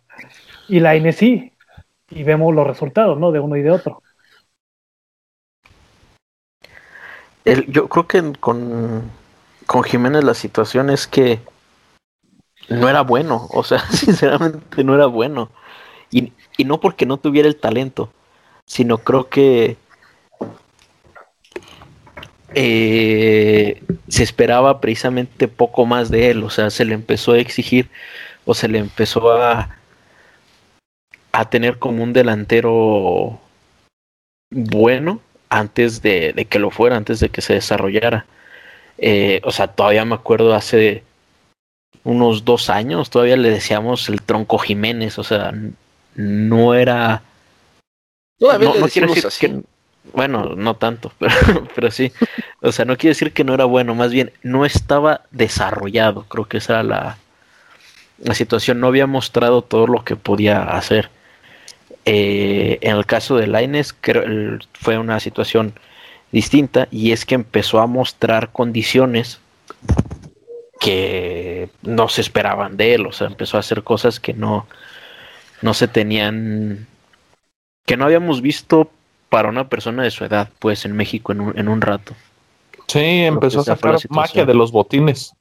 [0.67, 1.53] Y la INE
[2.09, 3.31] y vemos los resultados, ¿no?
[3.31, 4.01] De uno y de otro.
[7.45, 9.03] El- yo creo que con,
[9.65, 11.39] con Jiménez la situación es que
[12.69, 15.49] no era bueno, o sea, sinceramente no era bueno.
[16.11, 18.11] Y, y no porque no tuviera el talento,
[18.65, 19.77] sino creo que
[22.53, 27.89] eh, se esperaba precisamente poco más de él, o sea, se le empezó a exigir
[28.45, 29.75] o se le empezó a,
[31.31, 33.39] a tener como un delantero
[34.49, 38.25] bueno antes de, de que lo fuera, antes de que se desarrollara.
[38.97, 41.03] Eh, o sea, todavía me acuerdo hace
[42.03, 45.53] unos dos años, todavía le decíamos el tronco Jiménez, o sea,
[46.17, 47.23] no era...
[48.37, 49.61] Todavía no, le no quiero decimos decir así.
[49.61, 49.61] que...
[50.13, 52.11] Bueno, no tanto, pero, pero sí.
[52.61, 56.45] O sea, no quiere decir que no era bueno, más bien no estaba desarrollado, creo
[56.45, 57.17] que esa era la,
[58.19, 61.09] la situación, no había mostrado todo lo que podía hacer.
[62.05, 63.95] Eh, en el caso de Laines
[64.73, 65.73] fue una situación
[66.31, 69.39] distinta y es que empezó a mostrar condiciones
[70.79, 74.67] que no se esperaban de él, o sea, empezó a hacer cosas que no,
[75.61, 76.87] no se tenían,
[77.85, 78.91] que no habíamos visto
[79.29, 82.15] para una persona de su edad, pues en México en un, en un rato.
[82.87, 85.33] Sí, empezó a sacar magia de los botines.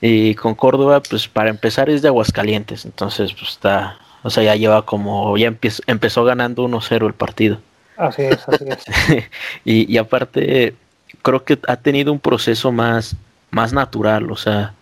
[0.00, 4.56] Y con Córdoba, pues para empezar es de Aguascalientes, entonces pues está, o sea, ya
[4.56, 5.54] lleva como, ya
[5.86, 7.60] empezó ganando 1-0 el partido.
[7.96, 9.28] Así es, así es.
[9.64, 10.74] y, aparte,
[11.22, 13.16] creo que ha tenido un proceso más,
[13.50, 14.74] más natural, o sea,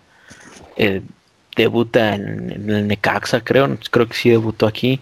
[0.77, 1.03] eh,
[1.63, 5.01] debuta en, el Necaxa, creo, creo que sí debutó aquí.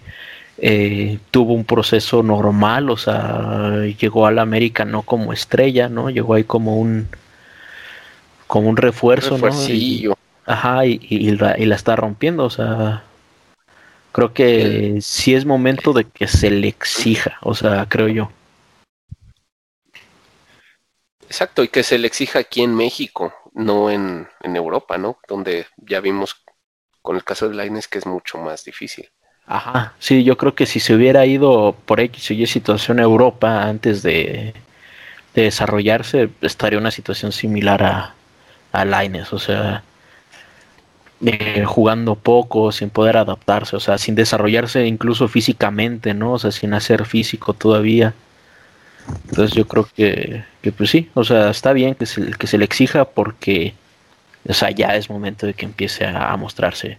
[0.61, 6.11] Eh, tuvo un proceso normal, o sea, llegó al América no como estrella, ¿no?
[6.11, 7.09] Llegó ahí como un
[8.49, 9.49] como un refuerzo, ¿no?
[9.69, 10.09] Y,
[10.47, 13.05] ajá, y, la, y, la, está rompiendo, o sea,
[14.11, 18.33] creo que sí es momento de que se le exija, o sea, creo yo.
[21.27, 25.19] Exacto, y que se le exija aquí en México, no en, en Europa, ¿no?
[25.29, 26.43] Donde ya vimos
[27.03, 29.09] con el caso de Laines que es mucho más difícil.
[29.47, 33.03] Ajá, sí, yo creo que si se hubiera ido por X o Y situación a
[33.03, 34.53] Europa antes de,
[35.35, 38.15] de desarrollarse, estaría una situación similar a,
[38.73, 39.83] a Laines, o sea,
[41.25, 46.35] eh, jugando poco, sin poder adaptarse, o sea, sin desarrollarse incluso físicamente, ¿no?
[46.35, 48.15] O sea, sin hacer físico todavía.
[49.31, 52.59] Entonces yo creo que, que pues sí, o sea, está bien que se, que se
[52.59, 53.75] le exija porque,
[54.47, 56.99] o sea, ya es momento de que empiece a, mostrarse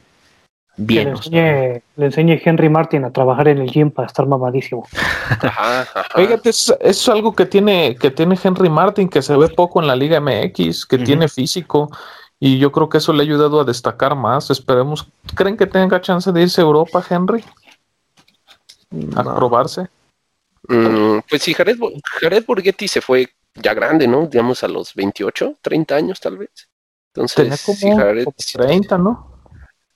[0.77, 1.13] bien.
[1.29, 4.87] le, enseñe, Henry Martin a trabajar en el gym para estar mamadísimo.
[6.15, 9.87] Fíjate, es, es, algo que tiene, que tiene Henry Martin, que se ve poco en
[9.87, 11.89] la Liga MX, que tiene físico
[12.39, 14.49] y yo creo que eso le ha ayudado a destacar más.
[14.49, 15.07] Esperemos.
[15.35, 17.43] ¿Creen que tenga chance de irse a Europa, Henry?
[19.15, 19.87] A probarse.
[20.67, 21.77] Mm, pues sí, Jared,
[22.21, 24.27] Jared Borghetti se fue ya grande, ¿no?
[24.27, 26.68] Digamos a los 28, 30 años tal vez.
[27.16, 29.41] Entonces, si Jared, 30, ¿no?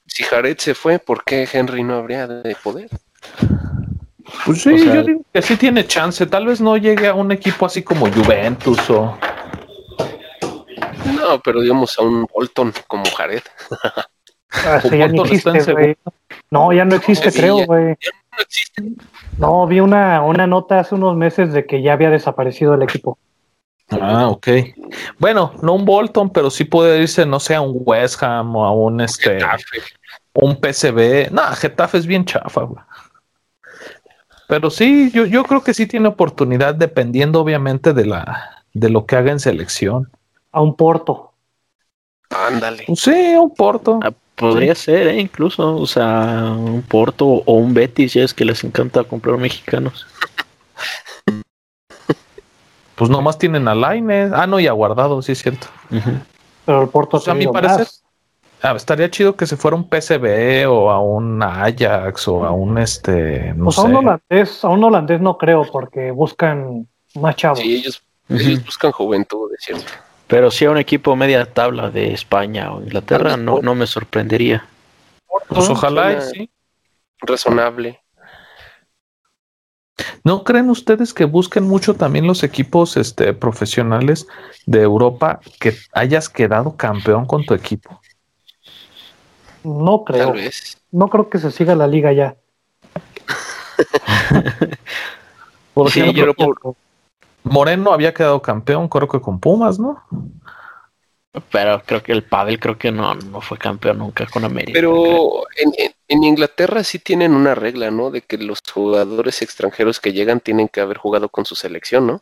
[0.06, 2.90] Si Jared se fue, ¿por qué Henry no habría de poder?
[4.46, 6.26] Pues sí, yo digo que sí tiene chance.
[6.26, 9.18] Tal vez no llegue a un equipo así como Juventus o
[11.24, 13.44] no, pero digamos a un Bolton como Jared.
[14.52, 15.98] Ah, ya no existe,
[16.52, 17.96] No, ya no existe, creo, güey.
[19.38, 23.18] No, vi una, una nota hace unos meses de que ya había desaparecido el equipo.
[24.02, 24.48] Ah, ok.
[25.20, 28.66] Bueno, no un Bolton, pero sí puede irse, no sé, a un West Ham o
[28.66, 29.40] a un este.
[30.34, 31.32] Un PCB.
[31.32, 32.84] No, Getafe es bien chafa, güey.
[34.48, 39.06] Pero sí, yo, yo creo que sí tiene oportunidad, dependiendo obviamente de la de lo
[39.06, 40.10] que haga en selección
[40.52, 41.32] a un Porto.
[42.30, 42.86] Ándale.
[42.96, 44.00] Sí, un Porto.
[44.04, 45.20] Ah, podría ser, ¿eh?
[45.20, 50.08] incluso, o sea, un Porto o un Betis, ya es que les encanta comprar mexicanos.
[52.96, 54.32] Pues nomás tienen a Laine.
[54.34, 55.68] Ah, no, y a Guardado, sí es cierto.
[56.66, 57.88] Pero el Porto, a mi parecer,
[58.62, 62.78] ah, estaría chido que se fuera un PCB o a un Ajax o a un
[62.78, 63.54] este.
[63.56, 67.60] No pues a un holandés, a un holandés no creo, porque buscan más chavos.
[67.60, 69.92] Sí, ellos, ellos buscan juventud, es cierto.
[70.28, 74.66] Pero si a un equipo media tabla de España o Inglaterra, no, no me sorprendería.
[75.48, 76.50] Pues ojalá, sí.
[77.20, 78.03] Razonable.
[80.24, 84.28] ¿No creen ustedes que busquen mucho también los equipos este, profesionales
[84.66, 88.02] de Europa que hayas quedado campeón con tu equipo?
[89.64, 90.34] No creo.
[90.92, 92.36] No creo que se siga la liga ya.
[95.74, 96.36] por ejemplo,
[97.44, 100.02] Moreno había quedado campeón, creo que con Pumas, ¿no?
[101.52, 104.74] Pero creo que el Padel creo que no, no fue campeón nunca con América.
[104.74, 105.44] Pero
[106.08, 108.12] en, Inglaterra sí tienen una regla, ¿no?
[108.12, 112.22] De que los jugadores extranjeros que llegan tienen que haber jugado con su selección, ¿no?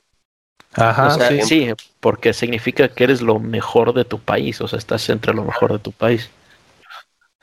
[0.74, 1.12] Ajá,
[1.43, 1.74] sí.
[1.99, 5.74] porque significa que eres lo mejor de tu país, o sea, estás entre lo mejor
[5.74, 6.30] de tu país.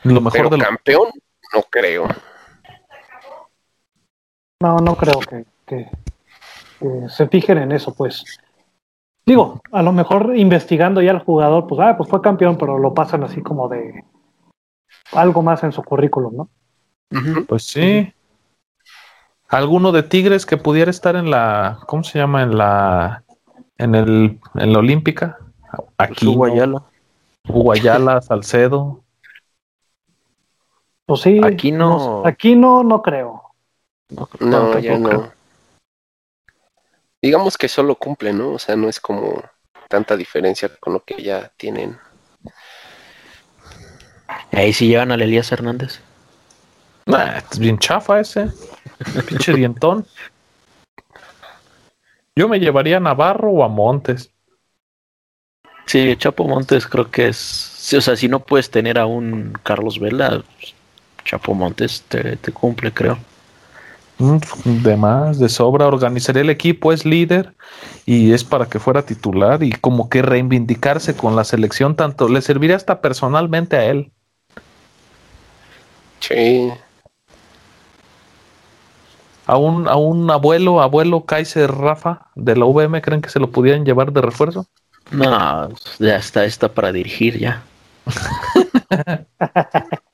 [0.05, 1.11] Lo mejor del campeón,
[1.53, 2.09] no creo.
[4.61, 5.21] No, no creo
[5.66, 5.89] que,
[7.11, 8.25] se fijen en eso, pues.
[9.29, 12.95] Digo, a lo mejor investigando ya al jugador, pues, ah, pues fue campeón, pero lo
[12.95, 14.03] pasan así como de
[15.12, 16.49] algo más en su currículum, ¿no?
[17.47, 18.11] Pues sí.
[19.51, 22.43] ¿Alguno de Tigres que pudiera estar en la, ¿cómo se llama?
[22.43, 23.22] En la,
[23.76, 25.37] en el, en la Olímpica.
[25.99, 26.26] Aquí.
[26.26, 26.85] Uguayala.
[27.51, 29.03] Uguayala, Salcedo.
[31.05, 31.39] Pues sí.
[31.45, 32.22] Aquí no.
[32.24, 33.43] aquí no, no creo.
[34.41, 35.38] No, ya no
[37.29, 38.53] digamos que solo cumple, ¿no?
[38.53, 39.43] O sea, no es como
[39.87, 41.99] tanta diferencia con lo que ya tienen.
[44.51, 46.01] Ahí sí llevan a Elías Hernández.
[47.05, 48.51] Nah, es bien chafa ese.
[49.29, 50.07] Pinche dientón.
[52.35, 54.31] Yo me llevaría a Navarro o a Montes.
[55.85, 57.37] Sí, Chapo Montes creo que es.
[57.37, 60.43] sí, o sea, si no puedes tener a un Carlos Vela,
[61.24, 63.18] Chapo Montes te, te cumple, creo.
[64.19, 67.57] Mm, De más, de sobra, organizaría el equipo, es líder
[68.05, 72.43] y es para que fuera titular y como que reivindicarse con la selección tanto le
[72.43, 74.12] serviría hasta personalmente a él.
[76.21, 76.73] Sí.
[79.47, 83.51] A un, a un abuelo, abuelo Kaiser Rafa de la VM, ¿creen que se lo
[83.51, 84.66] pudieran llevar de refuerzo?
[85.11, 87.73] No, ya está, está para dirigir ya.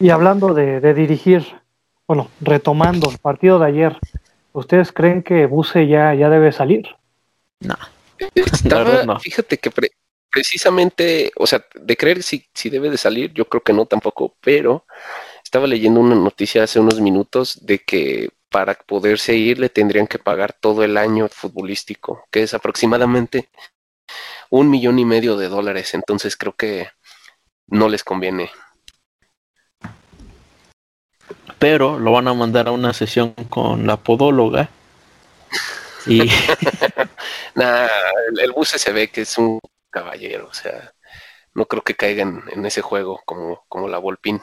[0.00, 1.60] Y hablando de, de dirigir,
[2.06, 3.98] bueno, retomando el partido de ayer,
[4.52, 6.88] ¿ustedes creen que Buse ya, ya debe salir?
[7.60, 7.76] No.
[8.34, 9.18] Estaba, no.
[9.18, 9.92] fíjate que pre-
[10.30, 14.34] precisamente, o sea, de creer si, si debe de salir, yo creo que no tampoco,
[14.40, 14.84] pero
[15.42, 20.18] estaba leyendo una noticia hace unos minutos de que para poderse ir le tendrían que
[20.18, 23.48] pagar todo el año futbolístico, que es aproximadamente
[24.50, 26.88] un millón y medio de dólares, entonces creo que
[27.68, 28.50] no les conviene.
[31.58, 34.68] Pero lo van a mandar a una sesión con la podóloga.
[36.06, 36.20] Y
[37.54, 37.86] Nah,
[38.32, 39.58] el, el Buse se ve que es un
[39.90, 40.92] caballero, o sea,
[41.54, 44.40] no creo que caigan en ese juego como, como la Volpín,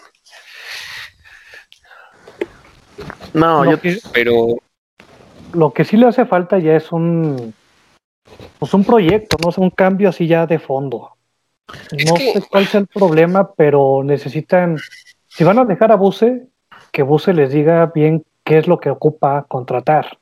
[3.33, 4.47] no, lo, yo que, pero
[5.53, 7.53] lo que sí le hace falta ya es un,
[8.59, 11.11] pues un proyecto, no es un cambio así ya de fondo.
[11.91, 14.77] Es No que- sé cuál sea el problema, pero necesitan,
[15.27, 16.47] si van a dejar a Buse,
[16.91, 20.17] que Buse les diga bien qué es lo que ocupa contratar.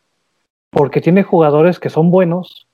[0.69, 2.67] Porque tiene jugadores que son buenos,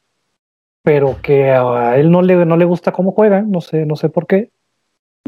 [0.84, 4.10] pero que a él no le, no le gusta cómo juegan, no sé, no sé
[4.10, 4.52] por qué.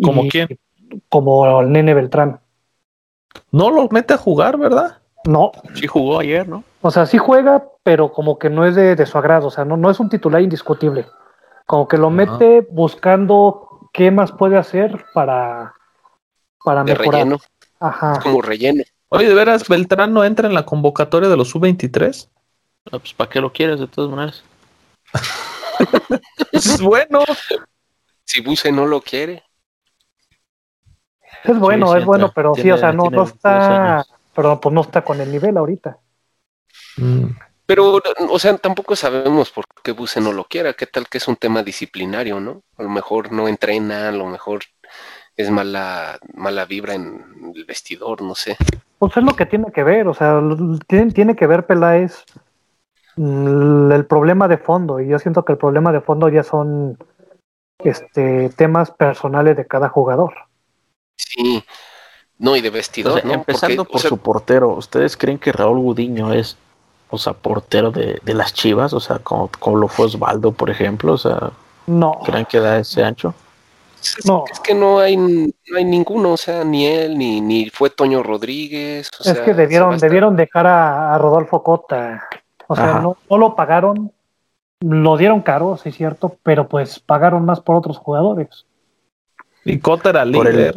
[0.03, 0.47] ¿Como Y- quién?
[1.09, 2.39] Como el nene Beltrán.
[3.51, 4.99] No los mete a jugar, ¿verdad?
[5.25, 6.63] No, sí jugó ayer, ¿no?
[6.81, 9.65] o sea, sí juega, pero como que no es de, de su agrado, o sea,
[9.65, 11.05] no, no es un titular indiscutible.
[11.65, 12.15] Como que lo Ajá.
[12.15, 15.73] mete buscando qué más puede hacer para,
[16.63, 17.21] para de mejorar.
[17.21, 17.37] relleno,
[17.79, 18.19] Ajá.
[18.21, 18.83] como relleno.
[19.09, 22.29] Oye, ¿de veras Beltrán no entra en la convocatoria de los sub-23?
[22.91, 24.43] Ah, Pues ¿para qué lo quieres de todas maneras?
[26.51, 27.23] Es bueno.
[28.23, 29.43] Si Buse no lo quiere,
[31.43, 34.05] Es bueno, sí es bueno, pero sí, o sea, no, tiene no 22 está,
[34.35, 35.97] pero pues no está con el nivel ahorita.
[36.97, 37.27] Mm.
[37.65, 40.73] pero, o sea, tampoco sabemos por qué Buse no lo quiera.
[40.73, 42.63] ¿Qué tal que es un tema disciplinario, no?
[42.77, 44.61] A lo mejor no entrena, a lo mejor
[45.37, 48.57] es mala, mala vibra en el vestidor, no sé.
[48.99, 50.41] Pues es lo que tiene que ver, o sea,
[50.87, 52.25] tiene, tiene que ver Peláez
[53.15, 56.97] el problema de fondo, y yo siento que el problema de fondo ya son
[57.79, 60.33] este temas personales de cada jugador.
[61.15, 61.63] Sí,
[62.39, 63.33] no, y de O vestidor, sea, ¿no?
[63.33, 66.57] empezando Porque, por o sea, su portero, ¿ustedes creen que Raúl Gudiño es,
[67.09, 68.93] o sea, portero de, de las Chivas?
[68.93, 71.51] O sea, como, como lo fue Osvaldo, por ejemplo, o sea,
[71.87, 73.33] No, ¿creen que da ese ancho?
[74.01, 74.45] Es, no.
[74.51, 78.23] es que no hay, no hay ninguno, o sea, ni él, ni, ni fue Toño
[78.23, 79.09] Rodríguez.
[79.19, 82.27] o es sea, que debieron, Sebastián- debieron dejar a, a Rodolfo Cota.
[82.67, 84.11] O sea, no, no lo pagaron,
[84.81, 88.65] lo dieron caro, sí es cierto, pero pues pagaron más por otros jugadores.
[89.65, 90.75] Y Cota era el- líder.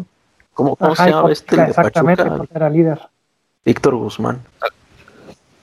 [0.55, 2.39] ¿Cómo, cómo Ajá, se llama Cota, este de exactamente, Pachuca?
[2.41, 3.01] Cota era líder.
[3.64, 4.41] Víctor Guzmán.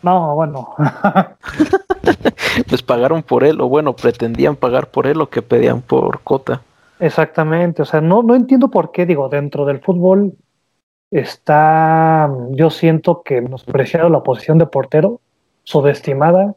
[0.02, 0.76] No, bueno.
[2.70, 6.62] Pues pagaron por él, o bueno, pretendían pagar por él lo que pedían por Cota.
[7.00, 10.34] Exactamente, o sea, no, no entiendo por qué, digo, dentro del fútbol
[11.12, 15.22] está, yo siento que menospreciado la posición de portero,
[15.64, 16.56] subestimada,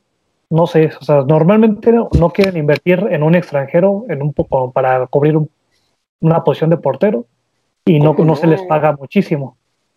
[0.49, 4.73] no sé, o sea, normalmente no, no quieren invertir en un extranjero en un poco
[4.73, 5.51] para cubrir un-
[6.21, 7.27] una posición de portero
[7.85, 9.57] y no, ¿Cómo no se les paga muchísimo.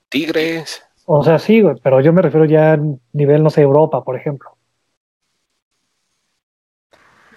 [0.09, 0.83] Tigres.
[1.05, 2.79] O sea, sí, güey, pero yo me refiero ya a
[3.11, 4.51] nivel, no sé, Europa, por ejemplo.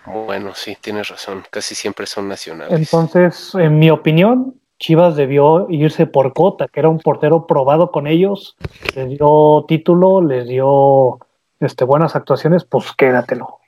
[0.07, 1.45] Bueno, sí, tienes razón.
[1.51, 2.73] Casi siempre son nacionales.
[2.79, 8.07] Entonces, en mi opinión, Chivas debió irse por Cota, que era un portero probado con
[8.07, 8.57] ellos,
[8.95, 11.19] les dio título, les dio
[11.61, 13.59] este, buenas actuaciones, pues quédatelo.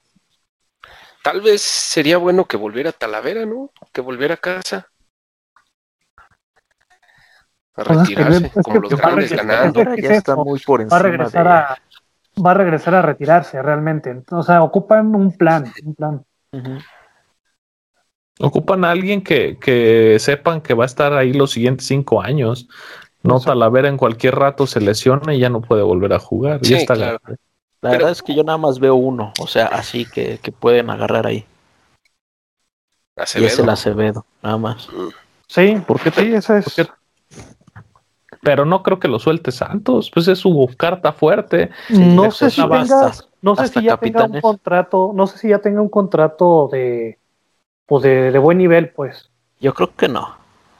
[1.22, 3.70] Tal vez sería bueno que volviera a Talavera, ¿no?
[3.92, 4.86] Que volviera a casa.
[7.76, 9.46] A Pues retirarse, es que como los grandes regresar.
[9.46, 9.88] ganando.
[9.94, 11.50] ¿Qué es ya está muy por Va a encima regresar de...
[11.50, 11.76] a,
[12.44, 14.22] va a regresar a retirarse realmente.
[14.30, 16.24] O sea, ocupan un plan, un plan.
[18.40, 22.68] Ocupan a alguien que, que sepan que va a estar ahí los siguientes cinco años.
[23.22, 23.50] No Exacto.
[23.58, 26.60] Talavera en cualquier rato se lesiona y ya no puede volver a jugar.
[26.62, 27.18] Sí, ya está claro.
[27.80, 30.50] La Pero- verdad es que yo nada más veo uno, o sea, así que, que
[30.52, 31.44] pueden agarrar ahí.
[33.16, 33.62] Y es Acevedo.
[33.64, 34.88] el Acevedo, nada más.
[35.48, 36.76] Sí, ¿Por qué te- sí, esa es.
[38.42, 41.70] pero no creo que lo suelte Santos, pues es su carta fuerte.
[41.88, 42.60] no sé si
[43.42, 47.18] no sé si ya tenga un contrato, no sé si ya tenga un contrato de
[47.86, 49.30] pues de, de buen nivel, pues.
[49.60, 50.36] Yo creo que no.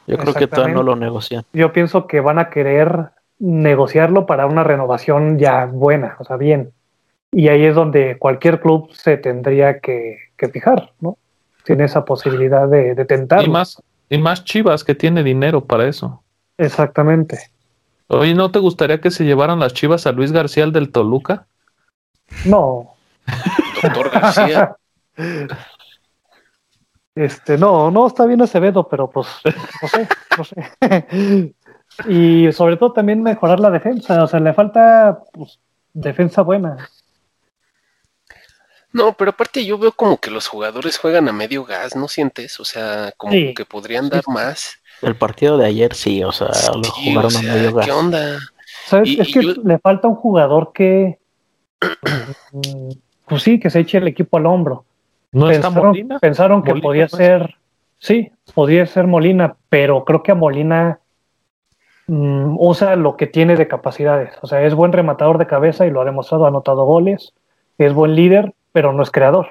[0.06, 1.44] Yo creo que todavía no lo negocian.
[1.52, 6.72] Yo pienso que van a querer negociarlo para una renovación ya buena, o sea, bien.
[7.30, 10.18] Y ahí es donde cualquier club se tendría que,
[10.52, 11.18] fijar, ¿no?
[11.64, 13.44] Tiene esa posibilidad de, de tentar.
[13.44, 16.22] Y más, y más Chivas que tiene dinero para eso.
[16.56, 17.38] Exactamente.
[18.06, 21.46] Oye, ¿no te gustaría que se llevaran las Chivas a Luis García el del Toluca?
[22.44, 22.94] No.
[23.82, 24.76] Doctor García.
[27.14, 29.26] Este, no, no está bien Acevedo, pero pues,
[29.82, 30.08] no sé,
[30.38, 31.54] no sé.
[32.08, 35.58] y sobre todo también mejorar la defensa, o sea, le falta pues,
[35.92, 36.88] defensa buena.
[38.92, 42.58] No, pero aparte yo veo como que los jugadores juegan a medio gas, ¿no sientes?
[42.60, 44.78] O sea, como que podrían dar más.
[45.02, 47.84] El partido de ayer sí, o sea, lo jugaron a medio gas.
[47.84, 48.38] ¿Qué onda?
[48.86, 49.18] ¿Sabes?
[49.18, 51.18] es que le falta un jugador que,
[53.26, 54.84] pues sí, que se eche el equipo al hombro.
[55.32, 56.18] ¿No pensaron, está Molina?
[56.18, 57.56] Pensaron que podía ser,
[57.98, 61.00] sí, podía ser Molina, pero creo que a Molina
[62.06, 64.32] mm, usa lo que tiene de capacidades.
[64.40, 67.34] O sea, es buen rematador de cabeza y lo ha demostrado, ha anotado goles,
[67.76, 69.48] es buen líder, pero no es creador.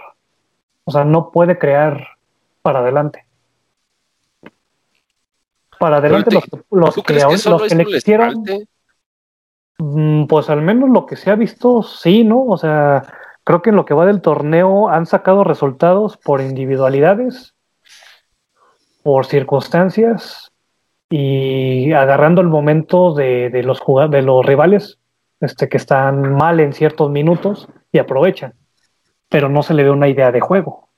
[0.84, 2.08] O sea, no puede crear
[2.62, 3.26] para adelante.
[5.80, 7.14] Para adelante los, los que,
[7.50, 8.64] los que le quisieron, mm,
[9.78, 12.44] pues al menos lo que se ha visto, sí, ¿no?
[12.46, 13.04] O sea,
[13.44, 17.54] creo que en lo que va del torneo han sacado resultados por individualidades,
[19.04, 20.52] por circunstancias
[21.10, 25.00] y agarrando el momento de, los de los rivales
[25.40, 28.54] este, que están mal en ciertos minutos y aprovechan,
[29.30, 30.90] pero no se le ve una idea de juego.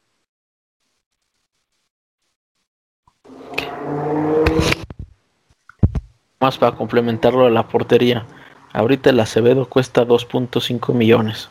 [6.40, 8.26] Más para complementarlo de la portería.
[8.80, 11.50] Ahorita el Acevedo cuesta 2.5 millones.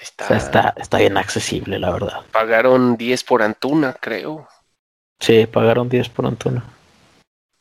[0.00, 0.74] Está.
[0.76, 2.26] está, bien accesible, la verdad.
[2.32, 4.48] Pagaron 10 por Antuna, creo.
[5.20, 6.64] Sí, pagaron 10 por Antuna.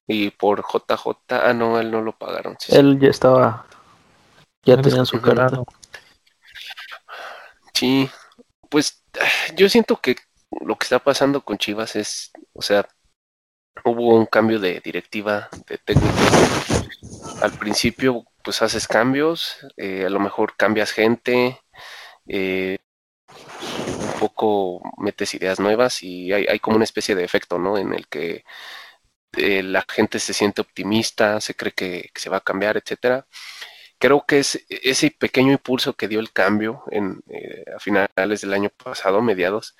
[0.08, 2.58] Y por JJ, ah, no, él no lo pagaron.
[2.70, 3.68] él ya estaba,
[4.64, 5.62] ya tenían su carta.
[7.76, 8.10] Sí,
[8.68, 9.04] pues
[9.56, 10.16] yo siento que
[10.60, 12.90] lo que está pasando con Chivas es, o sea,
[13.84, 16.16] hubo un cambio de directiva de técnico.
[17.42, 21.60] Al principio, pues haces cambios, eh, a lo mejor cambias gente,
[22.28, 22.78] eh,
[23.30, 27.78] un poco metes ideas nuevas y hay, como una especie de efecto, ¿no?
[27.78, 28.44] En el que
[29.38, 33.28] eh, la gente se siente optimista, se cree que, se va a cambiar, etcétera.
[34.00, 37.22] Creo que es ese pequeño impulso que dio el cambio en,
[37.76, 39.76] a finales del año pasado, mediados,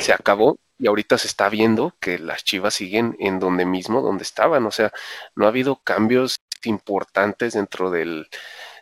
[0.00, 4.24] se acabó y ahorita se está viendo que las Chivas siguen en donde mismo, donde
[4.24, 4.66] estaban.
[4.66, 4.92] O sea,
[5.34, 8.28] no ha habido cambios importantes dentro del,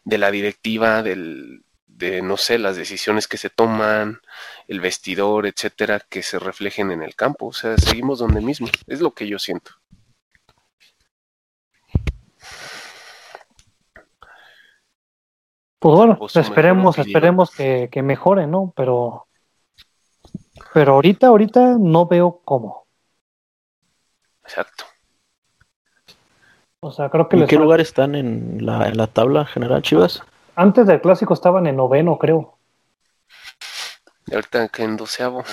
[0.05, 4.21] de la directiva, del, de, no sé, las decisiones que se toman,
[4.69, 7.47] el vestidor, etcétera, que se reflejen en el campo.
[7.47, 8.69] O sea, seguimos donde mismo.
[8.87, 9.73] Es lo que yo siento.
[15.79, 18.73] Pues bueno, esperemos, esperemos que, que, mejore, ¿no?
[18.77, 19.27] Pero,
[20.73, 22.87] pero ahorita, ahorita no veo cómo.
[24.45, 24.85] Exacto.
[26.81, 30.23] O sea, creo que ¿En qué lugar están en la, en la tabla general, Chivas?
[30.57, 32.59] Antes del clásico estaban en noveno, creo.
[34.27, 35.45] Y ahorita que en doceavo.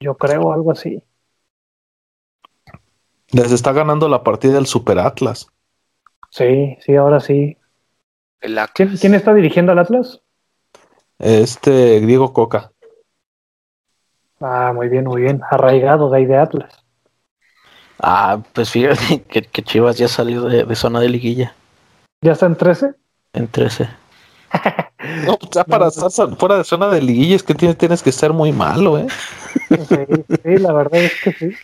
[0.00, 1.02] Yo creo, algo así.
[3.32, 5.48] Les está ganando la partida el Super Atlas.
[6.30, 7.58] Sí, sí, ahora sí.
[8.40, 10.22] El ¿Quién, ¿Quién, está dirigiendo al Atlas?
[11.18, 12.72] Este, Diego Coca.
[14.40, 15.40] Ah, muy bien, muy bien.
[15.50, 16.84] Arraigado de ahí de Atlas.
[17.98, 21.54] Ah, pues fíjate que, Chivas ya ha salido de, de, zona de liguilla.
[22.22, 22.94] ¿Ya está en 13?
[23.32, 23.88] En 13.
[25.24, 28.12] No, pues ya para estar fuera de zona de liguilla es que tienes, tienes que
[28.12, 29.06] ser muy malo, ¿eh?
[29.68, 31.56] Sí, la verdad es que sí.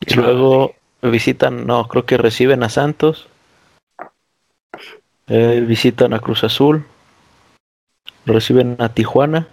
[0.00, 3.28] Y luego visitan, no, creo que reciben a Santos.
[5.26, 6.86] Eh, visitan a Cruz Azul.
[8.24, 9.48] Reciben a Tijuana.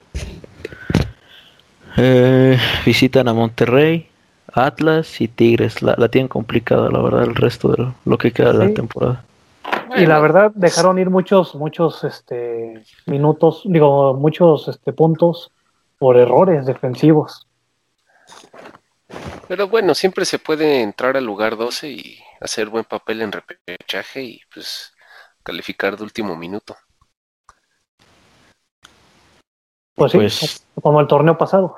[1.97, 4.09] Eh, visitan a Monterrey,
[4.53, 5.81] Atlas y Tigres.
[5.81, 9.23] La, la, tienen complicada, la verdad, el resto de lo que queda de la temporada.
[9.95, 15.51] Y la verdad dejaron ir muchos, muchos este, minutos, digo, muchos este, puntos
[15.97, 17.47] por errores defensivos.
[19.47, 24.23] Pero bueno, siempre se puede entrar al lugar 12 y hacer buen papel en repechaje
[24.23, 24.93] y pues
[25.43, 26.75] calificar de último minuto.
[29.95, 31.75] Pues sí, pues como el torneo pasado.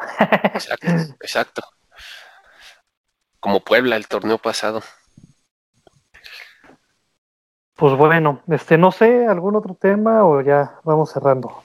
[0.53, 0.87] Exacto,
[1.21, 1.61] exacto.
[3.39, 4.81] como Puebla el torneo pasado.
[7.75, 11.63] Pues bueno, este, no sé, algún otro tema o ya vamos cerrando.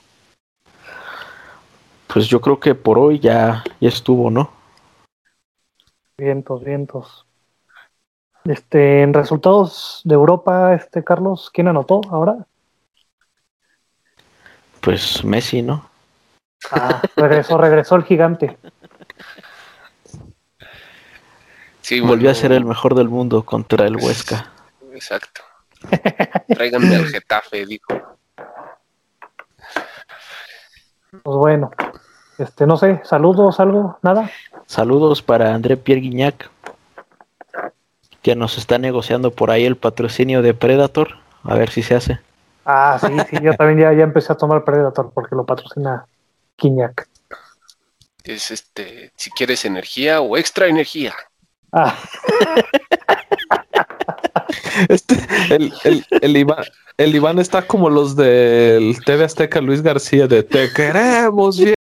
[2.13, 4.51] Pues yo creo que por hoy ya, ya estuvo, ¿no?
[6.19, 7.27] Vientos, vientos.
[8.45, 12.47] Este, en resultados de Europa, este Carlos, ¿quién anotó ahora?
[14.83, 15.92] Pues Messi, ¿no?
[16.71, 18.57] Ah, regresó, regresó el gigante.
[21.81, 24.53] Sí, Volvió a ser el mejor del mundo contra el Huesca.
[24.93, 25.43] Exacto.
[26.49, 27.93] Tráiganme al Getafe, dijo.
[31.23, 31.71] Pues bueno,
[32.39, 34.31] este, no sé, saludos, algo, nada.
[34.67, 36.51] Saludos para André Pierre Guignac,
[38.23, 41.19] que nos está negociando por ahí el patrocinio de Predator.
[41.45, 42.21] A ver si se hace.
[42.65, 46.07] Ah, sí, sí, yo también ya, ya empecé a tomar Predator porque lo patrocina
[46.63, 47.09] Quiñac.
[48.23, 51.13] Es este, si quieres energía o extra energía.
[51.73, 51.99] Ah,
[54.89, 55.17] Este,
[55.51, 56.65] el, el, el Iván,
[56.97, 61.75] el Iván está como los del TV Azteca Luis García de Te queremos bien.